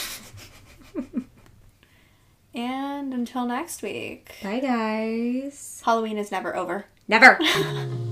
[2.53, 4.35] And until next week.
[4.43, 5.81] Bye, guys.
[5.85, 6.83] Halloween is never over.
[7.07, 7.39] Never.